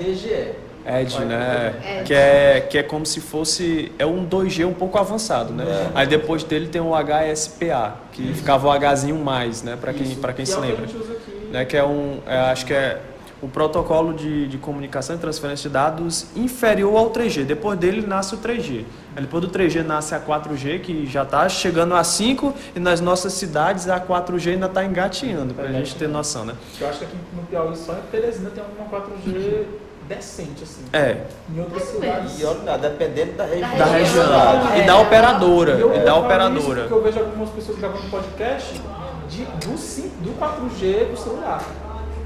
[0.00, 0.52] EDGE.
[0.88, 1.74] Edge, né?
[1.84, 2.04] Edge.
[2.04, 3.90] Que é, que é como se fosse.
[3.98, 5.64] É um 2G um pouco avançado, né?
[5.66, 5.88] É.
[5.96, 9.76] Aí depois dele tem o HSPA, que ficava o Hzinho mais, né?
[9.80, 10.20] Para quem, Isso.
[10.20, 10.84] pra quem Que se é o que lembra.
[10.84, 11.48] a gente usa aqui.
[11.50, 13.00] né, que é um, é, acho que é
[13.42, 17.44] o protocolo de, de comunicação e transferência de dados inferior ao 3G.
[17.44, 18.84] Depois dele nasce o 3G.
[19.14, 23.00] Aí depois do 3G nasce a 4G, que já está chegando a 5, e nas
[23.00, 26.54] nossas cidades a 4G ainda está engatinhando, para a gente ter noção, né?
[26.80, 29.64] Eu acho que aqui no Piauí só em Teresina tem uma 4G
[30.08, 30.82] decente, assim.
[30.92, 31.22] É,
[31.52, 32.40] Em outras cidades.
[32.40, 33.76] E olha, dependendo da região.
[33.76, 34.72] da É, região.
[34.72, 34.78] é.
[34.78, 36.60] E da operadora, eu, e eu da falo operadora.
[36.60, 38.80] Isso porque eu vejo algumas pessoas gravando podcast
[39.28, 39.72] de, do,
[40.22, 41.62] do 4G do celular.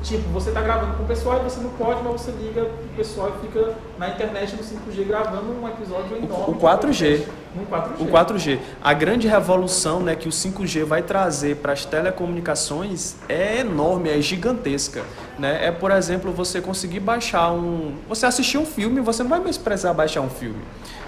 [0.03, 2.89] Tipo, você tá gravando com o pessoal e você não pode, mas você liga pro
[2.97, 6.55] pessoal e fica na internet no 5G gravando um episódio enorme.
[6.55, 7.27] o 4G.
[7.55, 8.01] No 4G.
[8.01, 8.59] O 4G.
[8.83, 14.21] A grande revolução né, que o 5G vai trazer para as telecomunicações é enorme, é
[14.23, 15.05] gigantesca.
[15.39, 15.67] Né?
[15.67, 17.95] É, por exemplo, você conseguir baixar um.
[18.09, 20.63] Você assistir um filme, você não vai mais precisar baixar um filme.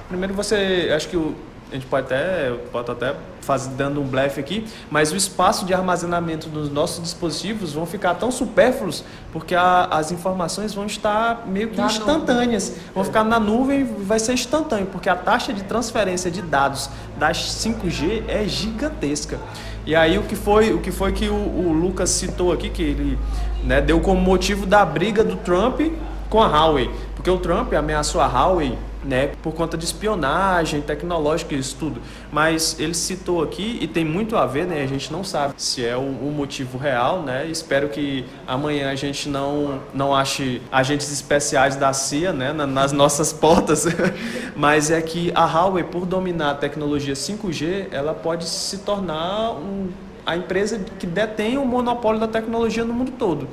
[0.09, 0.91] Primeiro você.
[0.95, 1.35] Acho que o.
[1.73, 5.65] A gente pode até, eu posso até fazer, dando um blefe aqui, mas o espaço
[5.65, 11.47] de armazenamento dos nossos dispositivos vão ficar tão supérfluos porque a- as informações vão estar
[11.47, 11.99] meio que Na nuvem.
[11.99, 16.43] instantâneas, vão ficar na nuvem e vai ser instantâneo, porque a taxa de transferência de
[16.43, 19.39] dados das 5G é gigantesca.
[19.87, 22.83] E aí o que foi o que, foi que o, o Lucas citou aqui, que
[22.83, 23.19] ele
[23.65, 25.81] né, deu como motivo da briga do Trump
[26.29, 31.55] com a Huawei, porque o Trump ameaçou a Huawei né, por conta de espionagem tecnológica
[31.55, 32.01] e isso tudo.
[32.31, 34.83] Mas ele citou aqui e tem muito a ver, né?
[34.83, 37.47] A gente não sabe se é o, o motivo real, né?
[37.47, 42.93] Espero que amanhã a gente não não ache agentes especiais da CIA, né, na- nas
[42.93, 43.87] nossas portas.
[44.57, 49.89] Mas é que a Huawei, por dominar a tecnologia 5G, ela pode se tornar um,
[50.25, 53.49] a empresa que detém o monopólio da tecnologia no mundo todo.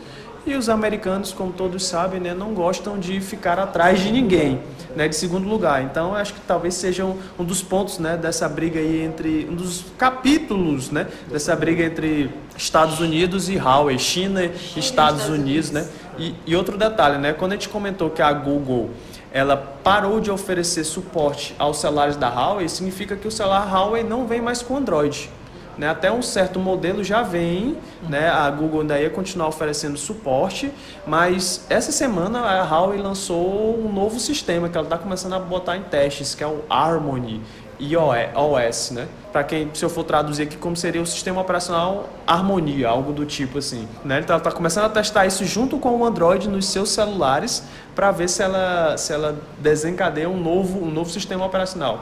[0.46, 4.62] E os americanos, como todos sabem, né, não gostam de ficar atrás de ninguém,
[4.96, 5.84] né, de segundo lugar.
[5.84, 9.48] Então, acho que talvez seja um, um dos pontos né, dessa briga aí entre.
[9.50, 15.72] um dos capítulos né, dessa briga entre Estados Unidos e Huawei, China e Estados Unidos.
[15.72, 15.88] Né?
[16.18, 18.90] E, e outro detalhe, né, quando a gente comentou que a Google
[19.32, 24.26] ela parou de oferecer suporte aos celulares da Huawei, significa que o celular Huawei não
[24.26, 25.30] vem mais com Android.
[25.80, 27.78] Né, até um certo modelo já vem,
[28.10, 30.70] né, a Google ainda ia continuar oferecendo suporte,
[31.08, 35.78] mas essa semana a Huawei lançou um novo sistema que ela está começando a botar
[35.78, 37.42] em testes, que é o Harmony
[37.80, 39.08] iOS, né?
[39.32, 43.26] Para quem, se eu for traduzir aqui, como seria o sistema operacional Harmonia, algo do
[43.26, 43.88] tipo assim.
[44.04, 44.20] Né?
[44.20, 47.64] Então está começando a testar isso junto com o Android nos seus celulares
[47.96, 52.02] para ver se ela, se ela desencadeia um novo, um novo sistema operacional.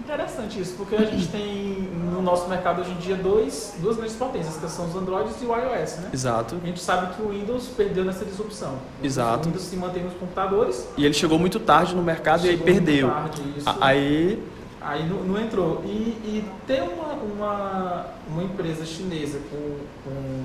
[0.00, 1.87] Interessante isso, porque a gente tem
[2.30, 5.56] nosso mercado hoje em dia dois, duas grandes potências, que são os Androids e o
[5.56, 6.10] iOS, né?
[6.12, 6.56] Exato.
[6.62, 8.74] A gente sabe que o Windows perdeu nessa disrupção.
[9.02, 9.40] Exato.
[9.40, 10.86] O Windows se mantém nos computadores.
[10.96, 13.10] E ele chegou muito tarde no mercado e aí perdeu.
[13.10, 13.42] tarde
[13.80, 14.42] Aí,
[14.80, 15.82] Aí não, não entrou.
[15.84, 20.44] E, e ter uma, uma, uma empresa chinesa com, com,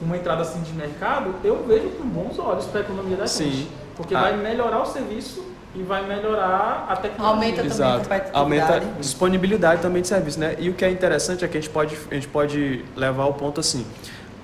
[0.00, 3.26] com uma entrada assim de mercado, eu vejo com bons olhos para a economia da
[3.26, 3.50] Sim.
[3.50, 3.68] gente.
[3.96, 4.20] Porque Ah.
[4.22, 5.42] vai melhorar o serviço
[5.78, 7.34] e vai melhorar a tecnologia.
[7.34, 8.08] Aumenta também a exato.
[8.08, 8.38] competitividade.
[8.38, 10.56] Aumenta a disponibilidade também de serviço, né?
[10.58, 13.34] E o que é interessante é que a gente pode, a gente pode levar ao
[13.34, 13.86] ponto assim.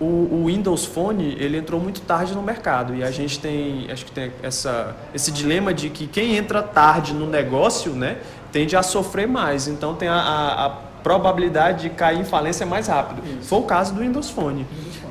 [0.01, 4.05] O, o Windows Phone ele entrou muito tarde no mercado e a gente tem acho
[4.05, 8.17] que tem essa, esse dilema de que quem entra tarde no negócio né
[8.51, 10.71] tende a sofrer mais então tem a, a, a
[11.03, 14.67] probabilidade de cair em falência mais rápido foi o caso do Windows Phone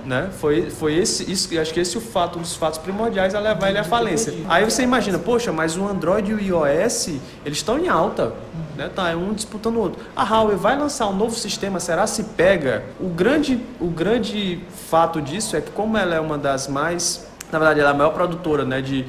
[0.05, 3.35] né foi foi esse isso acho que esse é o fato um dos fatos primordiais
[3.35, 7.07] a levar ele à falência aí você imagina poxa mas o Android e o iOS
[7.45, 8.33] eles estão em alta
[8.75, 8.89] né?
[8.93, 10.01] Tá, é um disputando o outro.
[10.15, 12.83] A Huawei vai lançar um novo sistema, será se pega?
[12.99, 17.59] O grande, o grande fato disso é que como ela é uma das mais, na
[17.59, 19.05] verdade ela é a maior produtora, né, de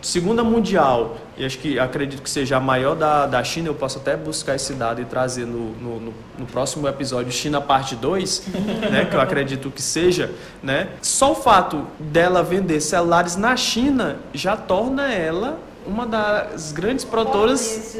[0.00, 3.98] segunda mundial e acho que acredito que seja a maior da, da China, eu posso
[3.98, 8.42] até buscar esse dado e trazer no, no, no- no próximo episódio China parte 2,
[8.90, 10.30] né, que eu acredito que seja,
[10.62, 10.88] né?
[11.00, 17.96] Só o fato dela vender celulares na China já torna ela uma das grandes produtoras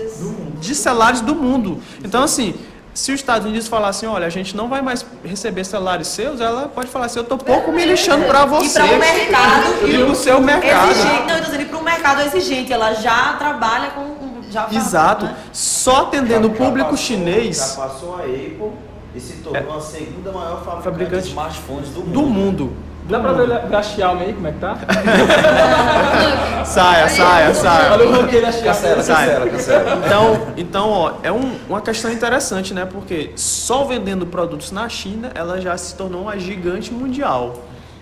[0.60, 1.80] de celulares do mundo.
[2.04, 2.54] Então, assim,
[2.94, 6.40] se os Estados Unidos falar assim, olha, a gente não vai mais receber celulares seus,
[6.40, 8.78] ela pode falar assim, eu tô pouco me lixando pra você.
[8.80, 10.90] E para o mercado E pro seu mercado.
[10.90, 14.76] exigente, não, eu dizendo, e para o mercado exigente, ela já trabalha com já faz,
[14.76, 15.24] Exato.
[15.24, 15.36] né?
[15.52, 18.70] Só atendendo o Já- público passou- chinês Já passou a Apple
[19.14, 22.12] e se tornou a segunda maior fabricante, Fabricante de smartphones do mundo.
[22.12, 22.76] do mundo.
[23.08, 24.76] Dá pra ver a Xiaomi aí como é que tá?
[26.64, 27.92] Saia, saia, saia.
[27.92, 28.32] Olha o Xiaomi.
[28.62, 30.02] Cancela, cancela, cancela.
[30.06, 32.86] Então, então ó, é um- uma questão interessante, né?
[32.90, 37.54] Porque só vendendo produtos na China, ela já se tornou uma gigante mundial.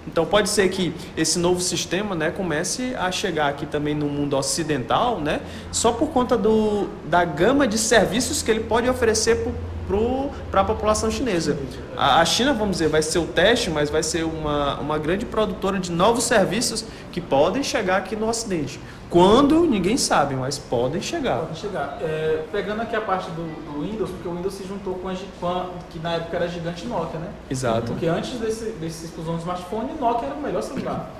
[0.06, 4.36] Então pode ser que esse novo sistema, né, comece a chegar aqui também no mundo
[4.36, 5.40] ocidental, né,
[5.70, 9.44] só por conta do, da gama de serviços que ele pode oferecer
[10.50, 11.56] para a população chinesa.
[11.96, 15.24] A, a China, vamos dizer, vai ser o teste, mas vai ser uma, uma grande
[15.26, 18.80] produtora de novos serviços que podem chegar aqui no Ocidente.
[19.08, 21.40] Quando, ninguém sabe, mas podem chegar.
[21.40, 21.98] Pode chegar.
[22.00, 25.14] É, pegando aqui a parte do, do Windows, porque o Windows se juntou com a,
[25.40, 27.28] com a- que na época era gigante Nokia, né?
[27.50, 27.86] Exato.
[27.90, 31.10] Porque antes desse, desse explosão do smartphone, Nokia era o melhor celular.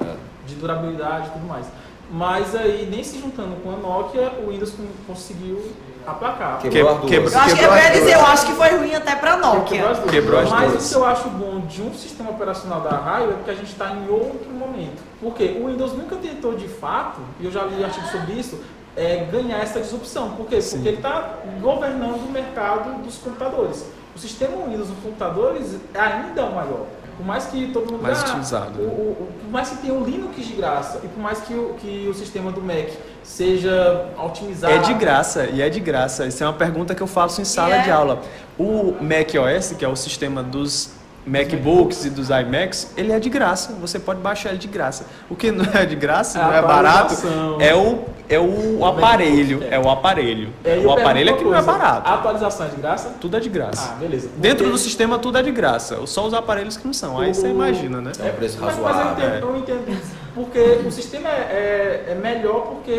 [0.47, 1.67] De durabilidade e tudo mais.
[2.11, 5.63] Mas aí, nem se juntando com a Nokia, o Windows con- conseguiu
[6.07, 6.59] aplacar.
[6.59, 7.11] Quebrou as duas.
[7.11, 9.55] quebra- Eu acho que eu Quebrou dizer, eu acho que foi ruim até para Quebrou
[9.55, 9.89] Nokia.
[9.91, 10.11] as duas.
[10.11, 10.87] Quebrou as Mas duas.
[10.87, 13.71] o que eu acho bom de um sistema operacional da Raio é porque a gente
[13.71, 15.01] está em outro momento.
[15.21, 18.59] Porque o Windows nunca tentou de fato, e eu já li artigo sobre isso,
[18.97, 20.31] é, ganhar essa disrupção.
[20.33, 20.61] Por quê?
[20.61, 20.77] Sim.
[20.79, 23.87] Porque ele está governando o mercado dos computadores.
[24.17, 26.87] O sistema Windows nos computadores ainda é o maior.
[27.21, 28.89] Por mais que todo mundo Mais ah, utilizado, o- né?
[28.89, 31.75] o- o- por mais que tenha o Linux de graça e por mais que o,
[31.79, 32.89] que o sistema do Mac
[33.23, 34.73] seja otimizado.
[34.73, 36.27] É de graça, e é de graça.
[36.27, 37.83] Isso é uma pergunta que eu faço em sala é?
[37.83, 38.23] de aula.
[38.59, 40.91] O Mac OS, que é o sistema dos
[41.31, 43.73] MacBooks e dos iMacs, ele é de graça.
[43.81, 45.07] Você pode baixar ele de graça.
[45.29, 47.15] O que não é de graça, É não é barato,
[47.61, 49.63] é o, é o aparelho.
[49.71, 50.53] É o aparelho.
[50.65, 52.09] É, o aparelho é que pergunto não é coisa, barato.
[52.11, 53.15] A atualização é de graça?
[53.21, 53.93] Tudo é de graça.
[53.93, 54.29] Ah, beleza.
[54.37, 55.99] Dentro Porque- do sistema tudo é de graça.
[56.07, 57.19] Só os aparelhos que não são.
[57.19, 58.13] Aí você O- imagina, né?
[58.19, 59.27] É um preço Mas, mas eu razoável.
[59.29, 60.20] entendo, eu entendo isso.
[60.35, 62.97] Porque o sistema é, é- é melhor porque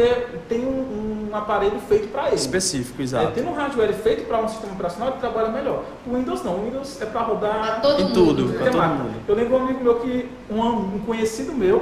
[0.49, 2.36] tem um, um aparelho feito para ele.
[2.36, 3.32] Específico, É, exato.
[3.34, 5.84] tendo um hardware feito para um sistema operacional, ele trabalha melhor.
[6.05, 6.55] O Windows não.
[6.57, 8.13] O Windows é para rodar Pra todo Em mundo.
[8.13, 8.45] tudo.
[8.49, 8.69] né?
[8.69, 9.13] pra todo mundo.
[9.27, 11.82] Eu lembro um amigo meu que, um, um conhecido meu,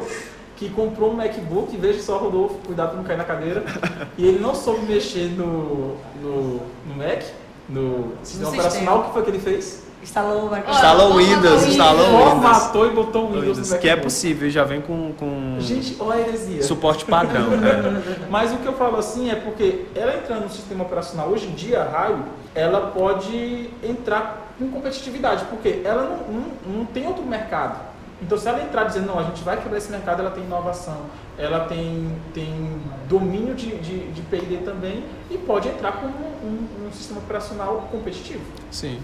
[0.55, 3.63] que comprou um MacBook, veja só, Rodolfo, cuidado para não cair na cadeira,
[4.17, 7.23] e ele não soube mexer no, no, no Mac,
[7.69, 8.49] no sistema sistema.
[8.49, 9.83] operacional, o que foi que ele fez?
[10.01, 10.75] Instalou o Microsoft.
[10.75, 12.29] Instalou o Windows, instalou o Windows.
[12.31, 16.23] Formatou e botou o Windows, Windows, que é possível, já vem com, com Gente, olha
[16.23, 16.63] a heresia.
[16.63, 17.49] suporte padrão.
[17.57, 18.01] né?
[18.29, 21.51] Mas o que eu falo assim é porque ela entrando no sistema operacional hoje em
[21.53, 22.23] dia, a Raio,
[22.55, 27.89] ela pode entrar com competitividade, porque ela não, não, não tem outro mercado.
[28.21, 30.97] Então se ela entrar dizendo, não, a gente vai quebrar esse mercado, ela tem inovação,
[31.37, 36.09] ela tem, tem domínio de, de, de P&D também e pode entrar com um,
[36.43, 38.41] um- um sistema operacional competitivo.
[38.71, 38.99] Sim.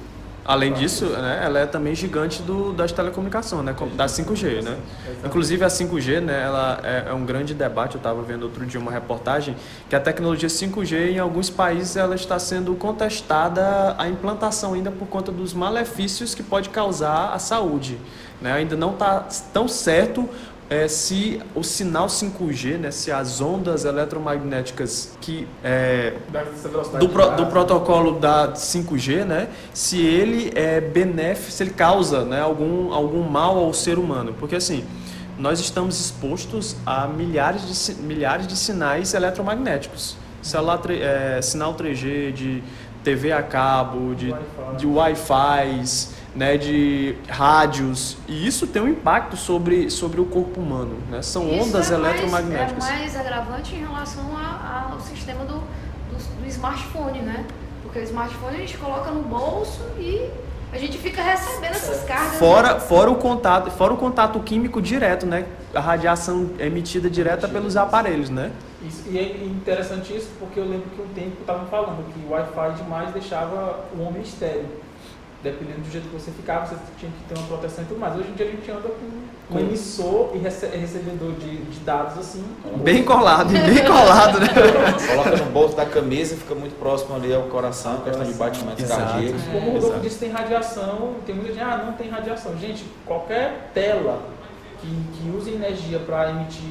[0.45, 4.77] Além disso, né, ela é também gigante do, das telecomunicações, né, da 5G, né?
[5.25, 7.95] Inclusive a 5G, né, ela é, é um grande debate.
[7.95, 9.55] Eu estava vendo outro dia uma reportagem
[9.89, 15.07] que a tecnologia 5G em alguns países ela está sendo contestada a implantação ainda por
[15.07, 17.97] conta dos malefícios que pode causar à saúde.
[18.39, 18.51] Né?
[18.53, 20.29] Ainda não está tão certo
[20.69, 26.13] é, se o sinal 5G, né, se as ondas eletromagnéticas que é,
[26.99, 29.47] do, pro- do protocolo da 5G, né?
[29.73, 34.33] Se ele é benéfico, se ele causa né, algum, algum mal ao ser humano.
[34.39, 34.83] Porque assim,
[35.37, 40.17] nós estamos expostos a milhares de, milhares de sinais eletromagnéticos.
[40.81, 42.63] Tre- é, sinal 3G, de
[43.03, 44.75] TV a cabo, de, Wi-Fi.
[44.77, 45.83] de Wi-Fi,
[46.35, 48.17] né, de rádios.
[48.27, 50.97] E isso tem um impacto sobre, sobre o corpo humano.
[51.09, 51.21] Né?
[51.21, 52.85] São Isso ondas é mais- eletromagnéticas.
[52.89, 57.45] É mais agravante em relação a- ao sistema do, do, do smartphone, né?
[57.83, 60.29] Porque o smartphone a gente coloca no bolso e
[60.73, 62.33] a gente fica recebendo essas cargas.
[62.33, 62.37] né?
[62.39, 65.45] Fora, fora o contato, fora o contato químico direto, né?
[65.73, 68.51] A radiação emitida direta pelos aparelhos, né?
[68.85, 72.31] Isso, e é interessante isso porque eu lembro que um tempo estavam falando que o
[72.31, 74.65] Wi-Fi demais deixava o homem estéreo.
[75.45, 78.17] Dependendo do jeito que você ficava, você tinha que ter uma proteção e tudo mais.
[78.19, 81.79] Hoje em dia a gente anda com um Com- emissor e rece- recebedor de, de
[81.81, 82.43] dados assim.
[82.77, 84.47] Bem colado, bem colado, né?
[85.07, 89.01] Coloca no bolso da camisa, fica muito próximo ali ao coração, questão de batimentos Exato.
[89.03, 89.41] cardíacos.
[89.43, 92.57] Como o Rodolfo disse, tem radiação, tem muita gente, ah, não tem radiação.
[92.57, 94.23] Gente, qualquer tela
[94.81, 96.63] que, que use energia para emitir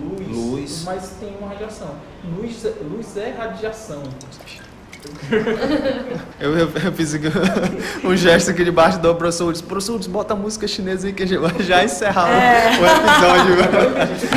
[0.00, 0.82] luz, Luz.
[0.84, 1.90] mas tem uma radiação.
[2.24, 4.02] Luz, é- luz é radiação.
[6.38, 7.26] Eu, eu, eu fiz aqui
[8.04, 9.64] um gesto aqui debaixo do professor Hudson.
[9.64, 12.86] Professor Hudson, bota a música chinesa aí que a gente vai já encerrar o- o
[12.86, 13.56] episódio.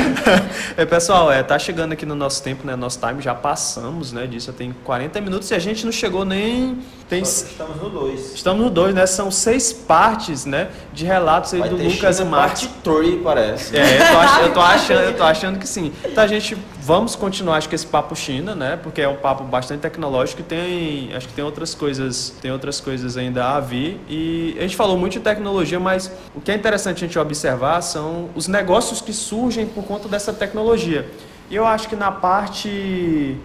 [0.78, 2.74] é, pessoal, é, tá chegando aqui no nosso tempo, né?
[2.74, 4.26] Nosso time, já passamos, né?
[4.26, 6.78] Disso, já tem 40 minutos e a gente não chegou nem...
[7.08, 8.34] Tem, Estamos no 2.
[8.34, 9.04] estamos no 2, né?
[9.04, 10.68] São seis partes, né?
[10.92, 12.62] De relatos aí Vai do ter Lucas China e Marcos.
[12.66, 13.76] parte 3, parece.
[13.76, 15.92] É, eu tô, ach- eu tô achando, eu tô achando que sim.
[16.04, 16.56] Então a gente
[16.90, 18.76] vamos continuar acho que esse papo China, né?
[18.76, 22.80] Porque é um papo bastante tecnológico e tem, acho que tem outras coisas, tem outras
[22.80, 24.00] coisas ainda a vir.
[24.08, 27.80] E a gente falou muito de tecnologia, mas o que é interessante a gente observar
[27.80, 31.08] são os negócios que surgem por conta dessa tecnologia.
[31.48, 33.38] E eu acho que na parte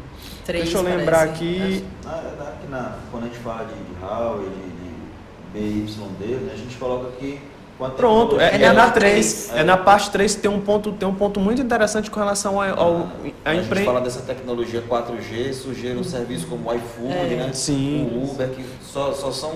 [0.43, 1.33] Três, Deixa eu lembrar parece.
[1.33, 1.85] aqui.
[2.03, 4.49] Na, na, aqui na, quando a gente fala de, de HAL e
[5.53, 7.39] de, de BYD, né, a gente coloca aqui
[7.97, 9.33] Pronto, é, É é na na parte 3.
[9.43, 9.51] três.
[9.59, 12.61] É na parte 3 que tem um ponto, tem um ponto muito interessante com relação
[12.61, 13.07] ao, ao
[13.43, 13.83] a a gente empre...
[13.83, 17.35] fala dessa tecnologia 4G, surgiram serviços como o iFood, É.
[17.35, 17.49] né?
[17.53, 18.09] Sim.
[18.13, 19.55] o Uber, que só, só são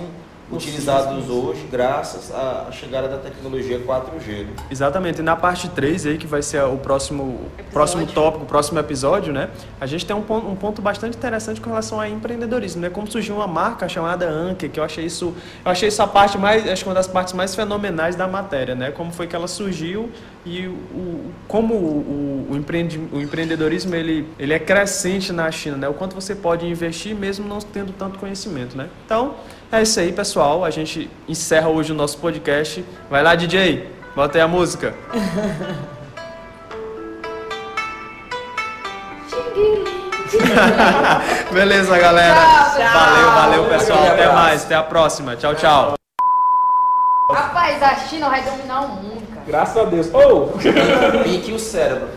[0.51, 4.45] utilizados hoje graças à chegada da tecnologia 4G.
[4.45, 4.47] né?
[4.69, 5.19] Exatamente.
[5.19, 7.39] E na parte 3 aí, que vai ser o próximo,
[7.71, 9.49] próximo tópico, o próximo episódio, né?
[9.79, 12.89] A gente tem um ponto, um ponto bastante interessante com relação ao empreendedorismo, né?
[12.89, 15.33] Como surgiu uma marca chamada Anker, que eu achei isso,
[15.63, 18.75] eu achei isso a parte mais, acho que uma das partes mais fenomenais da matéria,
[18.75, 18.91] né?
[18.91, 20.09] Como foi que ela surgiu
[20.45, 25.77] e o, o- como o, o, empreendi, o empreendedorismo ele, ele é crescente na China,
[25.77, 25.87] né?
[25.89, 28.87] O quanto você pode investir mesmo não tendo tanto conhecimento, né?
[29.05, 29.35] Então,
[29.71, 30.63] é isso aí, pessoal.
[30.63, 32.83] A gente encerra hoje o nosso podcast.
[33.09, 33.89] Vai lá, DJ.
[34.15, 34.93] Bota aí a música.
[41.51, 42.35] Beleza, galera.
[42.35, 44.07] Tchau, Valeu, valeu, pessoal.
[44.07, 44.65] Até mais.
[44.65, 45.35] Até a próxima.
[45.35, 45.93] Tchau, tchau.
[47.31, 49.18] Rapaz, a China vai dominar o mundo.
[49.49, 50.09] Graças a Deus.
[50.13, 50.53] Ou,
[51.23, 52.07] Pique o cérebro.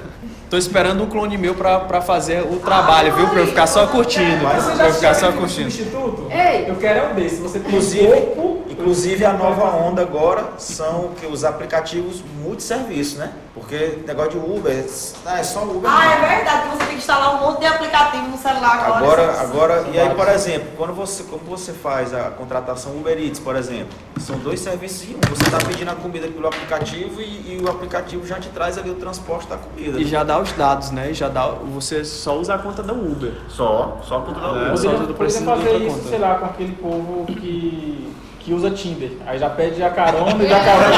[0.50, 3.26] Tô esperando um clone meu pra, pra fazer o trabalho, viu?
[3.28, 4.42] Pra eu ficar só curtindo.
[4.44, 5.70] mas você Pra eu ficar só curtindo.
[5.70, 6.26] substituto?
[6.30, 6.66] Ei!
[6.68, 7.36] Eu quero é um desse.
[7.36, 8.51] Você tem Inclusive, um corpo,
[8.82, 13.32] inclusive a nova onda agora são que os aplicativos multisserviço, né?
[13.54, 14.84] Porque negócio de Uber,
[15.26, 15.90] ah, é só Uber.
[15.90, 16.12] Ah, não.
[16.12, 18.96] é verdade, que você tem que instalar um monte de aplicativo no celular agora.
[18.98, 23.38] Agora, agora, e aí, por exemplo, quando você, como você faz a contratação Uber Eats,
[23.38, 25.20] por exemplo, são dois serviços em um.
[25.28, 28.90] Você está pedindo a comida pelo aplicativo e, e o aplicativo já te traz ali
[28.90, 30.00] o transporte da comida.
[30.00, 31.10] E já dá os dados, né?
[31.10, 31.46] E já dá.
[31.74, 33.34] Você só usa a conta da Uber.
[33.48, 34.78] Só, só a conta da É, Uber.
[34.78, 36.08] só Poderia, de fazer isso, conta.
[36.08, 38.14] sei lá, com aquele povo que,
[38.44, 39.10] que usa Tinder.
[39.26, 40.96] Aí já pede a carona e já carona.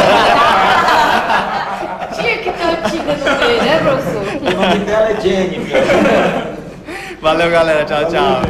[2.14, 4.22] Tinha que ter o Tinder no meio, né, professor?
[4.36, 5.82] O nome dela é Jennifer.
[7.20, 7.84] Valeu, galera.
[7.84, 8.42] Tchau, tchau.